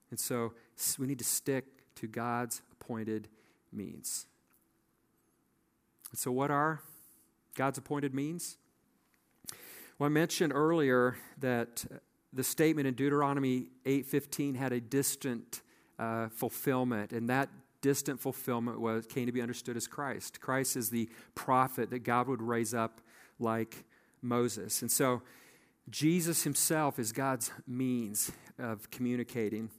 And 0.09 0.21
so 0.21 0.53
we 0.97 1.05
need 1.05 1.19
to 1.19 1.25
stick 1.25 1.65
to 1.95 2.07
God's 2.07 2.61
appointed 2.71 3.27
means. 3.73 4.27
So, 6.15 6.31
what 6.31 6.49
are 6.49 6.81
God's 7.55 7.77
appointed 7.77 8.13
means? 8.13 8.57
Well, 9.99 10.07
I 10.07 10.09
mentioned 10.09 10.53
earlier 10.53 11.17
that 11.39 11.85
the 12.31 12.43
statement 12.43 12.87
in 12.87 12.93
Deuteronomy 12.93 13.69
8:15 13.85 14.55
had 14.55 14.71
a 14.71 14.79
distant 14.79 15.61
uh, 15.99 16.29
fulfillment, 16.29 17.11
and 17.11 17.29
that 17.29 17.49
distant 17.81 18.19
fulfillment 18.19 18.79
was 18.79 19.05
came 19.05 19.25
to 19.25 19.31
be 19.31 19.41
understood 19.41 19.77
as 19.77 19.87
Christ. 19.87 20.41
Christ 20.41 20.75
is 20.75 20.89
the 20.89 21.09
prophet 21.33 21.89
that 21.89 21.99
God 21.99 22.27
would 22.27 22.41
raise 22.41 22.73
up 22.73 23.01
like 23.39 23.85
Moses, 24.21 24.81
and 24.81 24.91
so 24.91 25.21
Jesus 25.89 26.43
Himself 26.43 26.97
is 26.97 27.11
God's 27.11 27.51
means 27.67 28.31
of 28.57 28.89
communicating. 28.89 29.69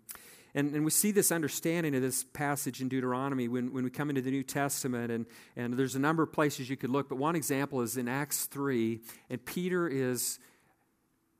And, 0.56 0.74
and 0.74 0.86
we 0.86 0.90
see 0.90 1.10
this 1.10 1.30
understanding 1.30 1.94
of 1.94 2.00
this 2.00 2.24
passage 2.24 2.80
in 2.80 2.88
Deuteronomy 2.88 3.46
when, 3.46 3.74
when 3.74 3.84
we 3.84 3.90
come 3.90 4.08
into 4.08 4.22
the 4.22 4.30
New 4.30 4.42
Testament. 4.42 5.12
And, 5.12 5.26
and 5.54 5.74
there's 5.74 5.94
a 5.94 5.98
number 5.98 6.22
of 6.22 6.32
places 6.32 6.70
you 6.70 6.78
could 6.78 6.88
look, 6.88 7.10
but 7.10 7.16
one 7.16 7.36
example 7.36 7.82
is 7.82 7.98
in 7.98 8.08
Acts 8.08 8.46
3. 8.46 8.98
And 9.28 9.44
Peter 9.44 9.86
is 9.86 10.38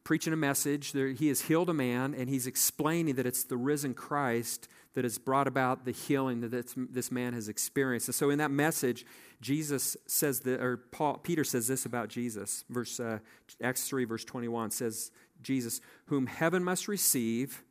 preaching 0.05 0.35
a 0.35 0.37
message. 0.37 0.93
There, 0.93 1.09
he 1.09 1.29
has 1.29 1.41
healed 1.41 1.71
a 1.71 1.75
man, 1.75 2.15
and 2.15 2.29
he's 2.29 2.47
explaining 2.47 3.15
that 3.15 3.25
it's 3.25 3.45
the 3.45 3.57
risen 3.57 3.95
Christ 3.95 4.69
that 4.93 5.05
has 5.05 5.17
brought 5.17 5.49
about 5.49 5.87
the 5.87 5.93
healing 5.93 6.43
that 6.43 6.75
this 6.77 7.11
man 7.11 7.33
has 7.33 7.49
experienced. 7.49 8.09
And 8.09 8.15
so, 8.15 8.29
in 8.29 8.39
that 8.39 8.51
message, 8.51 9.07
Jesus 9.41 9.97
says 10.07 10.41
that, 10.41 10.61
or 10.61 10.77
Paul, 10.77 11.19
Peter 11.19 11.43
says 11.43 11.67
this 11.67 11.87
about 11.87 12.09
Jesus. 12.09 12.65
Verse 12.71 13.01
uh, 13.01 13.19
Acts 13.63 13.89
three, 13.89 14.05
verse 14.05 14.25
twenty-one 14.25 14.71
says, 14.71 15.11
"Jesus, 15.43 15.81
whom 16.07 16.27
heaven 16.27 16.63
must 16.63 16.87
receive, 16.87 17.63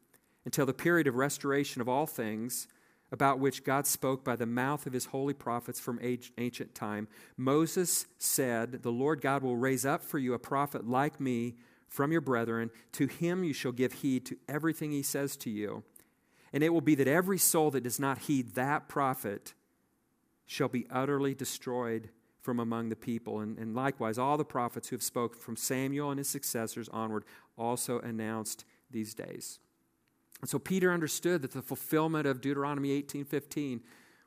until 0.46 0.66
the 0.66 0.74
period 0.74 1.08
of 1.08 1.16
restoration 1.16 1.82
of 1.82 1.90
all 1.90 2.06
things, 2.06 2.68
about 3.12 3.40
which 3.40 3.64
God 3.64 3.86
spoke 3.86 4.24
by 4.24 4.36
the 4.36 4.46
mouth 4.46 4.86
of 4.86 4.94
his 4.94 5.06
holy 5.06 5.34
prophets 5.34 5.80
from 5.80 6.00
ancient 6.38 6.76
time. 6.76 7.08
Moses 7.38 8.08
said, 8.18 8.84
The 8.84 8.92
Lord 8.92 9.22
God 9.22 9.44
will 9.44 9.58
raise 9.58 9.86
up 9.86 10.04
for 10.04 10.18
you 10.20 10.34
a 10.34 10.40
prophet 10.40 10.88
like 10.88 11.20
me 11.20 11.56
from 11.88 12.12
your 12.12 12.22
brethren. 12.22 12.72
To 12.94 13.08
him 13.08 13.44
you 13.44 13.54
shall 13.54 13.72
give 13.72 13.94
heed 13.94 14.26
to 14.26 14.38
everything 14.50 14.92
he 14.92 15.04
says 15.04 15.38
to 15.38 15.50
you. 15.50 15.84
And 16.52 16.64
it 16.64 16.74
will 16.74 16.82
be 16.82 16.96
that 16.96 17.08
every 17.08 17.38
soul 17.38 17.72
that 17.72 17.84
does 17.84 18.00
not 18.00 18.20
heed 18.20 18.56
that 18.56 18.88
prophet 18.88 19.54
shall 20.46 20.70
be 20.70 20.88
utterly 20.90 21.34
destroyed 21.34 22.10
from 22.42 22.60
among 22.60 22.90
the 22.90 22.96
people. 22.96 23.40
And, 23.40 23.58
and 23.58 23.76
likewise, 23.76 24.18
all 24.18 24.38
the 24.38 24.46
prophets 24.46 24.90
who 24.90 24.96
have 24.96 25.04
spoken 25.04 25.40
from 25.40 25.56
Samuel 25.56 26.12
and 26.12 26.18
his 26.20 26.30
successors 26.30 26.90
onward 26.90 27.26
also 27.58 28.00
announced 28.00 28.66
these 28.92 29.14
days. 29.14 29.60
And 30.42 30.50
so 30.50 30.60
Peter 30.60 30.92
understood 30.92 31.42
that 31.42 31.52
the 31.52 31.62
fulfillment 31.62 32.28
of 32.28 32.42
Deuteronomy 32.42 33.02
18:15 33.02 33.82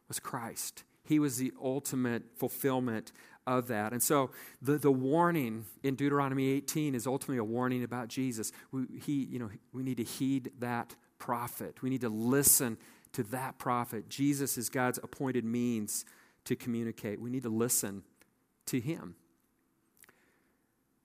was 0.09 0.19
Christ. 0.19 0.85
He 1.05 1.19
was 1.19 1.39
the 1.39 1.53
ultimate 1.63 2.23
fulfillment 2.37 3.13
of 3.47 3.69
that. 3.69 3.93
And 3.93 4.03
so 4.03 4.31
the, 4.61 4.77
the 4.77 4.91
warning 4.91 5.65
in 5.83 5.95
Deuteronomy 5.95 6.51
18 6.51 6.95
is 6.95 7.07
ultimately 7.07 7.39
a 7.39 7.45
warning 7.45 7.83
about 7.83 8.09
Jesus. 8.09 8.53
We, 8.73 8.87
he, 9.03 9.25
you 9.25 9.39
know, 9.39 9.51
we 9.73 9.83
need 9.83 9.97
to 9.97 10.05
heed 10.05 10.53
that 10.59 10.95
prophet. 11.19 11.83
We 11.83 11.89
need 11.89 12.03
to 12.03 12.11
listen 12.11 12.77
to 13.13 13.23
that 13.25 13.59
prophet. 13.59 14.11
Jesus 14.11 14.59
is 14.59 14.69
God's 14.69 14.99
appointed 14.99 15.45
means 15.45 16.05
to 16.45 16.57
communicate. 16.57 17.21
We 17.21 17.31
need 17.31 17.43
to 17.45 17.49
listen 17.49 18.03
to 18.67 18.81
him. 18.81 19.17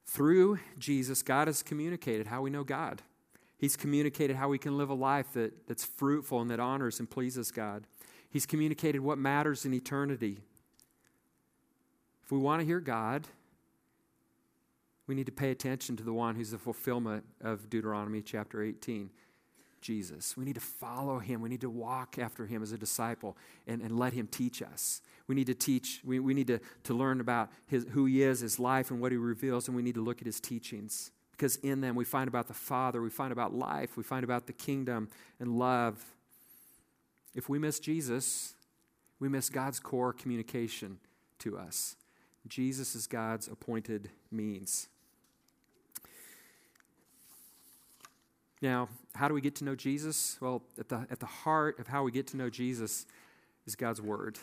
Through 0.05 0.59
Jesus, 0.77 1.21
God 1.21 1.47
has 1.47 1.63
communicated 1.63 2.27
how 2.27 2.41
we 2.41 2.49
know 2.49 2.63
God. 2.63 3.01
He's 3.57 3.75
communicated 3.75 4.35
how 4.35 4.49
we 4.49 4.57
can 4.57 4.77
live 4.77 4.89
a 4.89 4.93
life 4.93 5.33
that, 5.33 5.67
that's 5.67 5.85
fruitful 5.85 6.41
and 6.41 6.49
that 6.51 6.59
honors 6.59 6.99
and 6.99 7.09
pleases 7.09 7.51
God. 7.51 7.85
He's 8.29 8.45
communicated 8.45 9.01
what 9.01 9.17
matters 9.17 9.65
in 9.65 9.73
eternity. 9.73 10.39
If 12.23 12.31
we 12.31 12.39
want 12.39 12.61
to 12.61 12.65
hear 12.65 12.79
God, 12.79 13.27
we 15.07 15.15
need 15.15 15.25
to 15.27 15.31
pay 15.31 15.51
attention 15.51 15.95
to 15.97 16.03
the 16.03 16.13
one 16.13 16.35
who's 16.35 16.51
the 16.51 16.57
fulfillment 16.57 17.25
of 17.41 17.69
Deuteronomy 17.69 18.21
chapter 18.21 18.63
18. 18.63 19.09
Jesus. 19.83 20.35
We 20.35 20.45
need 20.45 20.55
to 20.55 20.61
follow 20.61 21.19
him. 21.19 21.41
We 21.41 21.49
need 21.49 21.61
to 21.61 21.69
walk 21.69 22.17
after 22.17 22.47
him 22.47 22.63
as 22.63 22.71
a 22.71 22.77
disciple 22.77 23.37
and, 23.67 23.81
and 23.81 23.99
let 23.99 24.13
him 24.13 24.27
teach 24.27 24.61
us. 24.61 25.01
We 25.27 25.35
need 25.35 25.47
to 25.47 25.53
teach, 25.53 26.01
we, 26.03 26.19
we 26.19 26.33
need 26.33 26.47
to, 26.47 26.59
to 26.85 26.93
learn 26.93 27.19
about 27.19 27.51
his, 27.67 27.85
who 27.91 28.05
he 28.05 28.23
is, 28.23 28.39
his 28.39 28.59
life, 28.59 28.89
and 28.89 28.99
what 28.99 29.11
he 29.11 29.17
reveals, 29.17 29.67
and 29.67 29.75
we 29.75 29.83
need 29.83 29.95
to 29.95 30.01
look 30.01 30.21
at 30.21 30.25
his 30.25 30.39
teachings. 30.39 31.11
Because 31.43 31.57
in 31.57 31.81
them 31.81 31.97
we 31.97 32.05
find 32.05 32.29
about 32.29 32.47
the 32.47 32.53
Father, 32.53 33.01
we 33.01 33.09
find 33.09 33.33
about 33.33 33.53
life, 33.53 33.97
we 33.97 34.03
find 34.03 34.23
about 34.23 34.47
the 34.47 34.53
kingdom 34.53 35.09
and 35.41 35.59
love. 35.59 36.01
If 37.35 37.49
we 37.49 37.59
miss 37.59 37.81
Jesus, 37.81 38.55
we 39.19 39.27
miss 39.27 39.49
God's 39.49 39.77
core 39.77 40.13
communication 40.13 40.99
to 41.39 41.57
us. 41.57 41.97
Jesus 42.47 42.95
is 42.95 43.07
God's 43.07 43.49
appointed 43.49 44.09
means. 44.31 44.87
Now, 48.61 48.87
how 49.13 49.27
do 49.27 49.33
we 49.33 49.41
get 49.41 49.55
to 49.55 49.65
know 49.65 49.75
Jesus? 49.75 50.37
Well, 50.39 50.63
at 50.79 50.87
the, 50.87 51.05
at 51.11 51.19
the 51.19 51.25
heart 51.25 51.77
of 51.77 51.87
how 51.87 52.03
we 52.03 52.13
get 52.13 52.25
to 52.27 52.37
know 52.37 52.49
Jesus 52.49 53.05
is 53.67 53.75
God's 53.75 54.01
Word. 54.01 54.39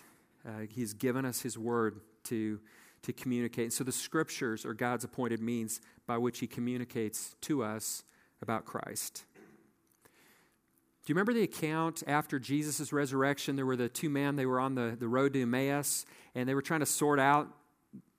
Uh, 0.47 0.67
he's 0.69 0.93
given 0.93 1.25
us 1.25 1.41
His 1.41 1.57
Word 1.57 2.03
to, 2.25 2.61
to 3.03 3.13
communicate. 3.13 3.65
And 3.65 3.73
So 3.73 3.85
the 3.85 3.93
Scriptures 3.93 4.65
are 4.65 4.75
God's 4.75 5.05
appointed 5.05 5.41
means 5.41 5.81
by 6.07 6.19
which 6.19 6.41
He 6.41 6.47
communicates 6.47 7.35
to 7.43 7.63
us 7.63 8.05
about 8.43 8.65
Christ. 8.65 9.25
Do 11.05 11.11
you 11.11 11.15
remember 11.15 11.33
the 11.33 11.43
account 11.43 12.03
after 12.07 12.39
Jesus' 12.39 12.93
resurrection? 12.93 13.57
There 13.57 13.67
were 13.67 13.77
the 13.77 13.89
two 13.89 14.11
men, 14.11 14.37
they 14.37 14.47
were 14.47 14.61
on 14.61 14.75
the, 14.75 14.97
the 14.99 15.09
road 15.09 15.33
to 15.33 15.43
Emmaus, 15.43 16.05
and 16.35 16.49
they 16.49 16.55
were 16.55 16.63
trying 16.63 16.81
to 16.81 16.87
sort 16.87 17.19
out 17.19 17.49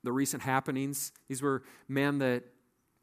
the 0.03 0.11
recent 0.11 0.41
happenings. 0.43 1.11
These 1.27 1.41
were 1.41 1.63
men 1.87 2.19
that 2.19 2.43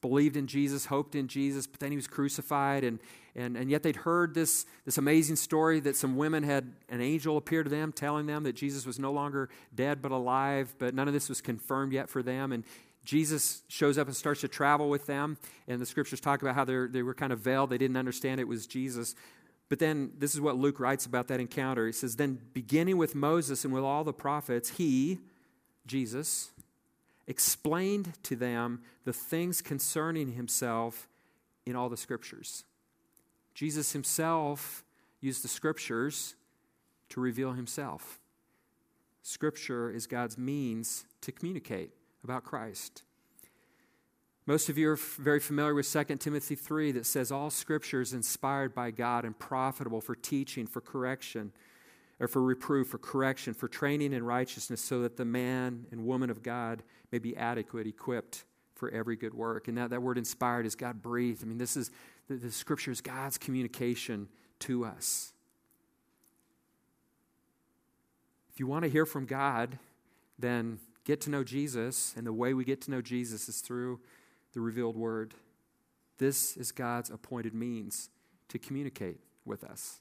believed 0.00 0.36
in 0.36 0.46
Jesus, 0.46 0.86
hoped 0.86 1.14
in 1.14 1.28
Jesus, 1.28 1.66
but 1.66 1.80
then 1.80 1.90
he 1.90 1.96
was 1.96 2.06
crucified. 2.06 2.84
And, 2.84 2.98
and, 3.34 3.56
and 3.56 3.70
yet 3.70 3.82
they'd 3.82 3.96
heard 3.96 4.34
this, 4.34 4.66
this 4.84 4.98
amazing 4.98 5.36
story 5.36 5.80
that 5.80 5.96
some 5.96 6.16
women 6.16 6.42
had 6.42 6.72
an 6.88 7.00
angel 7.00 7.36
appear 7.36 7.62
to 7.62 7.70
them 7.70 7.92
telling 7.92 8.26
them 8.26 8.44
that 8.44 8.54
Jesus 8.54 8.86
was 8.86 8.98
no 8.98 9.12
longer 9.12 9.48
dead 9.74 10.00
but 10.00 10.12
alive, 10.12 10.74
but 10.78 10.94
none 10.94 11.08
of 11.08 11.14
this 11.14 11.28
was 11.28 11.40
confirmed 11.40 11.92
yet 11.92 12.08
for 12.08 12.22
them. 12.22 12.52
And 12.52 12.64
Jesus 13.04 13.62
shows 13.68 13.98
up 13.98 14.06
and 14.06 14.14
starts 14.14 14.42
to 14.42 14.48
travel 14.48 14.88
with 14.88 15.06
them. 15.06 15.38
And 15.66 15.80
the 15.80 15.86
scriptures 15.86 16.20
talk 16.20 16.42
about 16.42 16.54
how 16.54 16.64
they 16.64 17.02
were 17.02 17.14
kind 17.14 17.32
of 17.32 17.40
veiled, 17.40 17.70
they 17.70 17.78
didn't 17.78 17.96
understand 17.96 18.40
it 18.40 18.48
was 18.48 18.66
Jesus. 18.66 19.14
But 19.68 19.78
then 19.78 20.12
this 20.18 20.34
is 20.34 20.40
what 20.40 20.56
Luke 20.56 20.80
writes 20.80 21.04
about 21.04 21.28
that 21.28 21.40
encounter. 21.40 21.86
He 21.86 21.92
says, 21.92 22.16
Then 22.16 22.38
beginning 22.54 22.96
with 22.96 23.14
Moses 23.14 23.64
and 23.64 23.74
with 23.74 23.84
all 23.84 24.02
the 24.04 24.12
prophets, 24.12 24.70
he, 24.70 25.18
Jesus, 25.86 26.50
explained 27.28 28.14
to 28.24 28.34
them 28.34 28.80
the 29.04 29.12
things 29.12 29.62
concerning 29.62 30.32
himself 30.32 31.06
in 31.64 31.76
all 31.76 31.88
the 31.88 31.96
scriptures. 31.96 32.64
Jesus 33.54 33.92
himself 33.92 34.82
used 35.20 35.44
the 35.44 35.48
scriptures 35.48 36.34
to 37.10 37.20
reveal 37.20 37.52
himself. 37.52 38.18
Scripture 39.22 39.90
is 39.90 40.06
God's 40.06 40.38
means 40.38 41.04
to 41.20 41.30
communicate 41.30 41.90
about 42.24 42.44
Christ. 42.44 43.02
Most 44.46 44.70
of 44.70 44.78
you 44.78 44.88
are 44.88 44.96
very 44.96 45.40
familiar 45.40 45.74
with 45.74 45.92
2 45.92 46.04
Timothy 46.16 46.54
3 46.54 46.92
that 46.92 47.04
says 47.04 47.30
all 47.30 47.50
scripture 47.50 48.00
is 48.00 48.14
inspired 48.14 48.74
by 48.74 48.90
God 48.90 49.26
and 49.26 49.38
profitable 49.38 50.00
for 50.00 50.14
teaching, 50.14 50.66
for 50.66 50.80
correction, 50.80 51.52
or 52.20 52.28
for 52.28 52.42
reproof, 52.42 52.88
for 52.88 52.98
correction, 52.98 53.54
for 53.54 53.68
training 53.68 54.12
in 54.12 54.24
righteousness, 54.24 54.80
so 54.80 55.02
that 55.02 55.16
the 55.16 55.24
man 55.24 55.86
and 55.90 56.04
woman 56.04 56.30
of 56.30 56.42
God 56.42 56.82
may 57.12 57.18
be 57.18 57.36
adequate, 57.36 57.86
equipped 57.86 58.44
for 58.74 58.90
every 58.90 59.16
good 59.16 59.34
work. 59.34 59.68
And 59.68 59.76
that, 59.78 59.90
that 59.90 60.02
word 60.02 60.18
inspired 60.18 60.66
is 60.66 60.74
God 60.74 61.02
breathed. 61.02 61.42
I 61.42 61.46
mean, 61.46 61.58
this 61.58 61.76
is 61.76 61.90
the, 62.28 62.36
the 62.36 62.50
scripture 62.50 62.90
is 62.90 63.00
God's 63.00 63.38
communication 63.38 64.28
to 64.60 64.84
us. 64.84 65.32
If 68.52 68.60
you 68.60 68.66
want 68.66 68.84
to 68.84 68.90
hear 68.90 69.06
from 69.06 69.26
God, 69.26 69.78
then 70.38 70.78
get 71.04 71.20
to 71.22 71.30
know 71.30 71.44
Jesus. 71.44 72.14
And 72.16 72.26
the 72.26 72.32
way 72.32 72.54
we 72.54 72.64
get 72.64 72.80
to 72.82 72.90
know 72.90 73.00
Jesus 73.00 73.48
is 73.48 73.60
through 73.60 74.00
the 74.52 74.60
revealed 74.60 74.96
word. 74.96 75.34
This 76.18 76.56
is 76.56 76.72
God's 76.72 77.10
appointed 77.10 77.54
means 77.54 78.10
to 78.48 78.58
communicate 78.58 79.20
with 79.44 79.62
us. 79.62 80.00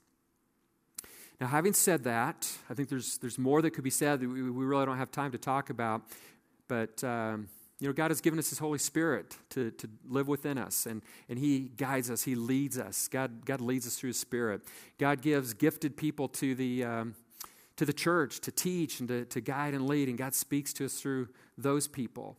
Now, 1.40 1.46
having 1.46 1.72
said 1.72 2.04
that, 2.04 2.50
I 2.68 2.74
think 2.74 2.88
there's, 2.88 3.18
there's 3.18 3.38
more 3.38 3.62
that 3.62 3.70
could 3.70 3.84
be 3.84 3.90
said 3.90 4.20
that 4.20 4.28
we, 4.28 4.42
we 4.42 4.64
really 4.64 4.86
don't 4.86 4.98
have 4.98 5.12
time 5.12 5.30
to 5.32 5.38
talk 5.38 5.70
about. 5.70 6.02
But, 6.66 7.02
um, 7.04 7.48
you 7.78 7.86
know, 7.86 7.92
God 7.92 8.10
has 8.10 8.20
given 8.20 8.40
us 8.40 8.50
His 8.50 8.58
Holy 8.58 8.78
Spirit 8.78 9.36
to, 9.50 9.70
to 9.70 9.88
live 10.08 10.26
within 10.26 10.58
us, 10.58 10.86
and, 10.86 11.00
and 11.28 11.38
He 11.38 11.70
guides 11.76 12.10
us, 12.10 12.24
He 12.24 12.34
leads 12.34 12.76
us. 12.76 13.06
God, 13.06 13.46
God 13.46 13.60
leads 13.60 13.86
us 13.86 13.96
through 13.96 14.08
His 14.08 14.18
Spirit. 14.18 14.62
God 14.98 15.22
gives 15.22 15.54
gifted 15.54 15.96
people 15.96 16.26
to 16.28 16.56
the, 16.56 16.84
um, 16.84 17.14
to 17.76 17.84
the 17.84 17.92
church 17.92 18.40
to 18.40 18.50
teach 18.50 18.98
and 18.98 19.08
to, 19.08 19.24
to 19.26 19.40
guide 19.40 19.74
and 19.74 19.86
lead, 19.86 20.08
and 20.08 20.18
God 20.18 20.34
speaks 20.34 20.72
to 20.74 20.86
us 20.86 21.00
through 21.00 21.28
those 21.56 21.86
people. 21.86 22.36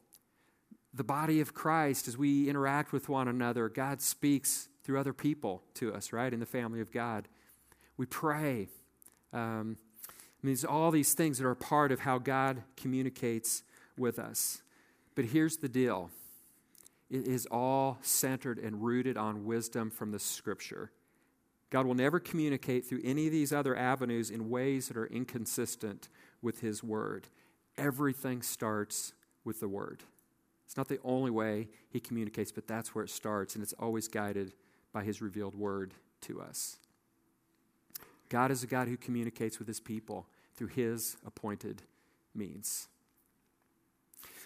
The 0.93 1.05
body 1.05 1.39
of 1.39 1.53
Christ, 1.53 2.09
as 2.09 2.17
we 2.17 2.49
interact 2.49 2.91
with 2.91 3.07
one 3.07 3.29
another, 3.29 3.69
God 3.69 4.01
speaks 4.01 4.67
through 4.83 4.99
other 4.99 5.13
people 5.13 5.63
to 5.75 5.93
us, 5.93 6.11
right, 6.11 6.33
in 6.33 6.41
the 6.41 6.45
family 6.45 6.81
of 6.81 6.91
God. 6.91 7.29
We 7.95 8.05
pray 8.05 8.67
um, 9.33 9.77
I 10.43 10.47
mean, 10.47 10.57
all 10.67 10.91
these 10.91 11.13
things 11.13 11.37
that 11.37 11.45
are 11.45 11.55
part 11.55 11.91
of 11.91 11.99
how 11.99 12.17
God 12.17 12.63
communicates 12.77 13.63
with 13.97 14.19
us. 14.19 14.61
But 15.15 15.25
here's 15.25 15.57
the 15.57 15.69
deal 15.69 16.09
it 17.09 17.27
is 17.27 17.45
all 17.47 17.97
centered 18.01 18.59
and 18.59 18.83
rooted 18.83 19.17
on 19.17 19.45
wisdom 19.45 19.89
from 19.89 20.11
the 20.11 20.19
Scripture. 20.19 20.91
God 21.71 21.85
will 21.85 21.95
never 21.95 22.19
communicate 22.19 22.87
through 22.87 23.01
any 23.03 23.27
of 23.27 23.31
these 23.31 23.53
other 23.53 23.75
avenues 23.75 24.31
in 24.31 24.49
ways 24.49 24.87
that 24.87 24.97
are 24.97 25.05
inconsistent 25.07 26.09
with 26.41 26.61
His 26.61 26.83
Word. 26.83 27.27
Everything 27.77 28.41
starts 28.41 29.13
with 29.43 29.59
the 29.59 29.67
Word. 29.67 30.03
It's 30.65 30.77
not 30.77 30.87
the 30.87 30.99
only 31.03 31.31
way 31.31 31.67
He 31.89 31.99
communicates, 31.99 32.51
but 32.51 32.67
that's 32.67 32.95
where 32.95 33.03
it 33.03 33.09
starts, 33.09 33.55
and 33.55 33.63
it's 33.63 33.73
always 33.73 34.07
guided 34.07 34.53
by 34.93 35.03
His 35.03 35.21
revealed 35.21 35.55
Word 35.55 35.93
to 36.21 36.41
us. 36.41 36.77
God 38.29 38.51
is 38.51 38.63
a 38.63 38.67
God 38.67 38.87
who 38.87 38.95
communicates 38.95 39.59
with 39.59 39.67
his 39.67 39.79
people 39.79 40.27
through 40.55 40.67
his 40.67 41.17
appointed 41.25 41.81
means. 42.35 42.87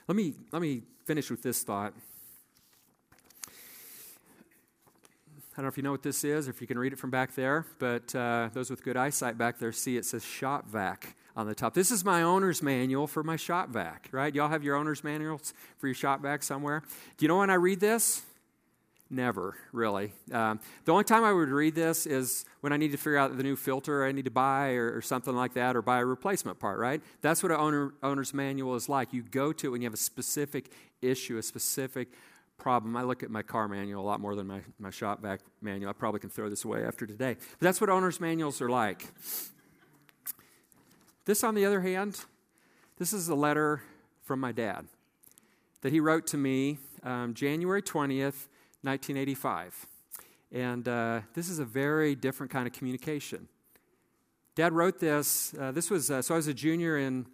Let 0.07 0.15
me, 0.15 0.33
let 0.51 0.61
me 0.61 0.83
finish 1.05 1.29
with 1.29 1.43
this 1.43 1.63
thought. 1.63 1.93
I 5.55 5.57
don't 5.57 5.65
know 5.65 5.69
if 5.69 5.77
you 5.77 5.83
know 5.83 5.91
what 5.91 6.01
this 6.01 6.23
is 6.23 6.47
or 6.47 6.51
if 6.51 6.61
you 6.61 6.67
can 6.67 6.79
read 6.79 6.93
it 6.93 6.99
from 6.99 7.11
back 7.11 7.35
there, 7.35 7.65
but 7.77 8.13
uh, 8.15 8.49
those 8.53 8.71
with 8.71 8.83
good 8.83 8.97
eyesight 8.97 9.37
back 9.37 9.59
there 9.59 9.71
see 9.71 9.97
it 9.97 10.05
says 10.05 10.25
shop 10.25 10.67
vac 10.67 11.15
on 11.35 11.45
the 11.45 11.53
top. 11.53 11.75
This 11.75 11.91
is 11.91 12.03
my 12.03 12.23
owner's 12.23 12.63
manual 12.63 13.05
for 13.05 13.23
my 13.23 13.35
shop 13.35 13.69
vac, 13.69 14.09
right? 14.11 14.33
Y'all 14.33 14.49
have 14.49 14.63
your 14.63 14.75
owner's 14.75 15.03
manuals 15.03 15.53
for 15.77 15.87
your 15.87 15.93
shop 15.93 16.21
vac 16.21 16.41
somewhere? 16.41 16.81
Do 17.17 17.23
you 17.23 17.27
know 17.27 17.37
when 17.37 17.51
I 17.51 17.55
read 17.55 17.79
this? 17.79 18.23
Never, 19.13 19.55
really. 19.71 20.11
Um, 20.31 20.59
the 20.85 20.91
only 20.91 21.03
time 21.03 21.23
I 21.23 21.31
would 21.31 21.49
read 21.49 21.75
this 21.75 22.07
is 22.07 22.45
when 22.61 22.73
I 22.73 22.77
need 22.77 22.93
to 22.93 22.97
figure 22.97 23.17
out 23.17 23.37
the 23.37 23.43
new 23.43 23.55
filter 23.55 24.03
I 24.03 24.11
need 24.11 24.25
to 24.25 24.31
buy 24.31 24.71
or, 24.71 24.97
or 24.97 25.03
something 25.03 25.35
like 25.35 25.53
that, 25.53 25.75
or 25.75 25.83
buy 25.83 25.99
a 25.99 26.05
replacement 26.05 26.57
part, 26.57 26.79
right? 26.79 26.99
That's 27.21 27.43
what 27.43 27.51
an 27.51 27.59
owner, 27.59 27.93
owner's 28.01 28.33
manual 28.33 28.73
is 28.73 28.89
like. 28.89 29.13
You 29.13 29.21
go 29.21 29.53
to 29.53 29.67
it 29.67 29.69
when 29.69 29.83
you 29.83 29.85
have 29.85 29.93
a 29.93 29.97
specific 29.97 30.71
issue, 31.03 31.37
a 31.37 31.43
specific 31.43 32.07
problem. 32.57 32.97
I 32.97 33.03
look 33.03 33.21
at 33.21 33.29
my 33.29 33.43
car 33.43 33.67
manual 33.67 34.03
a 34.03 34.07
lot 34.07 34.19
more 34.19 34.33
than 34.33 34.47
my, 34.47 34.61
my 34.79 34.89
shop 34.89 35.21
vac 35.21 35.41
manual. 35.61 35.91
I 35.91 35.93
probably 35.93 36.19
can 36.19 36.31
throw 36.31 36.49
this 36.49 36.65
away 36.65 36.83
after 36.83 37.05
today. 37.05 37.35
But 37.35 37.59
that's 37.59 37.79
what 37.79 37.91
owner's 37.91 38.19
manuals 38.19 38.61
are 38.61 38.69
like. 38.69 39.05
This, 41.25 41.43
on 41.43 41.53
the 41.53 41.65
other 41.65 41.81
hand, 41.81 42.19
this 42.97 43.13
is 43.13 43.29
a 43.29 43.35
letter 43.35 43.83
from 44.23 44.39
my 44.39 44.51
dad 44.51 44.87
that 45.81 45.91
he 45.91 45.99
wrote 45.99 46.25
to 46.27 46.37
me 46.37 46.79
um, 47.03 47.35
January 47.35 47.83
20th, 47.83 48.47
1985. 48.83 49.87
And 50.51 50.87
uh, 50.87 51.21
this 51.33 51.49
is 51.49 51.59
a 51.59 51.65
very 51.65 52.15
different 52.15 52.51
kind 52.51 52.67
of 52.67 52.73
communication. 52.73 53.47
Dad 54.55 54.71
wrote 54.71 54.99
this. 54.99 55.55
Uh, 55.59 55.71
this 55.71 55.89
was, 55.89 56.11
uh, 56.11 56.21
so 56.21 56.35
I 56.35 56.37
was 56.37 56.47
a 56.47 56.53
junior 56.53 56.97
in 56.97 57.25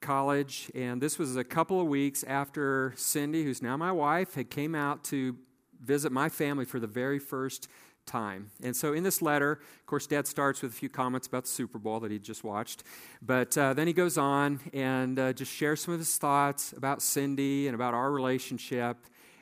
college, 0.00 0.70
and 0.74 1.00
this 1.00 1.18
was 1.18 1.36
a 1.36 1.44
couple 1.44 1.80
of 1.80 1.86
weeks 1.86 2.24
after 2.24 2.92
Cindy, 2.96 3.44
who's 3.44 3.62
now 3.62 3.76
my 3.76 3.92
wife, 3.92 4.34
had 4.34 4.50
came 4.50 4.74
out 4.74 5.04
to 5.04 5.36
visit 5.80 6.10
my 6.10 6.28
family 6.28 6.64
for 6.64 6.80
the 6.80 6.86
very 6.86 7.18
first 7.18 7.68
time. 8.06 8.50
And 8.62 8.74
so 8.74 8.92
in 8.92 9.02
this 9.02 9.20
letter, 9.20 9.52
of 9.52 9.86
course, 9.86 10.06
Dad 10.06 10.26
starts 10.26 10.62
with 10.62 10.72
a 10.72 10.74
few 10.74 10.88
comments 10.88 11.26
about 11.26 11.44
the 11.44 11.50
Super 11.50 11.78
Bowl 11.78 12.00
that 12.00 12.10
he 12.10 12.18
just 12.18 12.44
watched. 12.44 12.84
But 13.20 13.56
uh, 13.58 13.74
then 13.74 13.86
he 13.86 13.92
goes 13.92 14.16
on 14.16 14.60
and 14.72 15.18
uh, 15.18 15.32
just 15.32 15.52
shares 15.52 15.82
some 15.82 15.94
of 15.94 16.00
his 16.00 16.16
thoughts 16.16 16.72
about 16.72 17.02
Cindy 17.02 17.66
and 17.66 17.74
about 17.74 17.94
our 17.94 18.10
relationship 18.10 18.96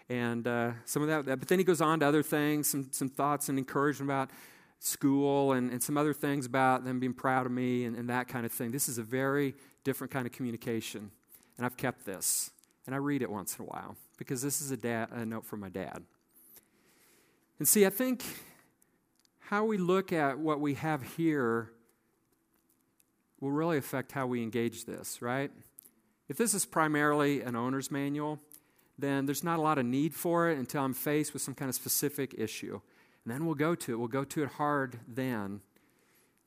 and 0.09 0.47
uh, 0.47 0.73
some 0.85 1.03
of 1.03 1.09
that. 1.09 1.39
But 1.39 1.49
then 1.49 1.59
he 1.59 1.65
goes 1.65 1.81
on 1.81 2.01
to 2.01 2.07
other 2.07 2.23
things, 2.23 2.69
some, 2.69 2.89
some 2.91 3.09
thoughts 3.09 3.49
and 3.49 3.59
encouragement 3.59 4.11
about 4.11 4.31
school 4.79 5.53
and, 5.53 5.71
and 5.71 5.83
some 5.83 5.97
other 5.97 6.13
things 6.13 6.47
about 6.47 6.85
them 6.85 7.01
being 7.01 7.15
proud 7.15 7.47
of 7.47 7.53
me 7.53 7.85
and, 7.85 7.97
and 7.97 8.11
that 8.11 8.29
kind 8.29 8.45
of 8.45 8.53
thing. 8.53 8.71
This 8.71 8.89
is 8.89 8.99
a 8.99 9.03
very 9.03 9.55
different 9.83 10.11
kind 10.11 10.27
of 10.27 10.33
communication. 10.33 11.11
And 11.57 11.65
I've 11.65 11.77
kept 11.77 12.05
this. 12.05 12.51
And 12.87 12.95
I 12.95 12.99
read 12.99 13.23
it 13.23 13.31
once 13.31 13.57
in 13.59 13.65
a 13.65 13.69
while 13.69 13.97
because 14.19 14.43
this 14.43 14.61
is 14.61 14.71
a, 14.71 14.77
dad, 14.77 15.09
a 15.13 15.25
note 15.25 15.47
from 15.47 15.61
my 15.61 15.71
dad. 15.71 16.03
And 17.59 17.67
see, 17.67 17.87
I 17.87 17.91
think 17.91 18.23
how 19.39 19.65
we 19.65 19.79
look 19.79 20.13
at 20.13 20.39
what 20.39 20.61
we 20.61 20.75
have 20.75 21.03
here 21.17 21.71
will 23.41 23.53
really 23.53 23.79
affect 23.79 24.13
how 24.13 24.27
we 24.27 24.43
engage 24.43 24.85
this, 24.85 25.23
right? 25.23 25.51
If 26.29 26.37
this 26.37 26.55
is 26.55 26.67
primarily 26.67 27.43
an 27.43 27.57
owner's 27.57 27.91
manual, 27.91 28.41
then 28.99 29.27
there's 29.27 29.45
not 29.45 29.59
a 29.59 29.63
lot 29.63 29.79
of 29.79 29.87
need 29.87 30.15
for 30.15 30.51
it 30.51 30.59
until 30.59 30.85
I'm 30.85 30.95
faced 30.95 31.33
with 31.33 31.43
some 31.43 31.55
kind 31.55 31.69
of 31.69 31.75
specific 31.75 32.35
issue. 32.37 32.81
And 33.25 33.35
then 33.35 33.47
we'll 33.47 33.55
go 33.55 33.75
to 33.75 33.93
it. 33.93 33.97
We'll 33.97 34.09
go 34.09 34.25
to 34.25 34.43
it 34.43 34.51
hard 34.51 35.01
then. 35.09 35.61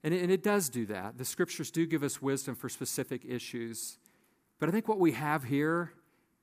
And 0.04 0.14
it, 0.14 0.22
and 0.22 0.32
it 0.32 0.44
does 0.44 0.70
do 0.70 0.86
that. 0.86 1.18
The 1.18 1.26
scriptures 1.26 1.72
do 1.72 1.86
give 1.86 2.04
us 2.04 2.22
wisdom 2.22 2.56
for 2.56 2.70
specific 2.70 3.26
issues. 3.26 3.98
But 4.60 4.70
I 4.70 4.72
think 4.72 4.88
what 4.88 5.00
we 5.00 5.12
have 5.14 5.46
here 5.46 5.94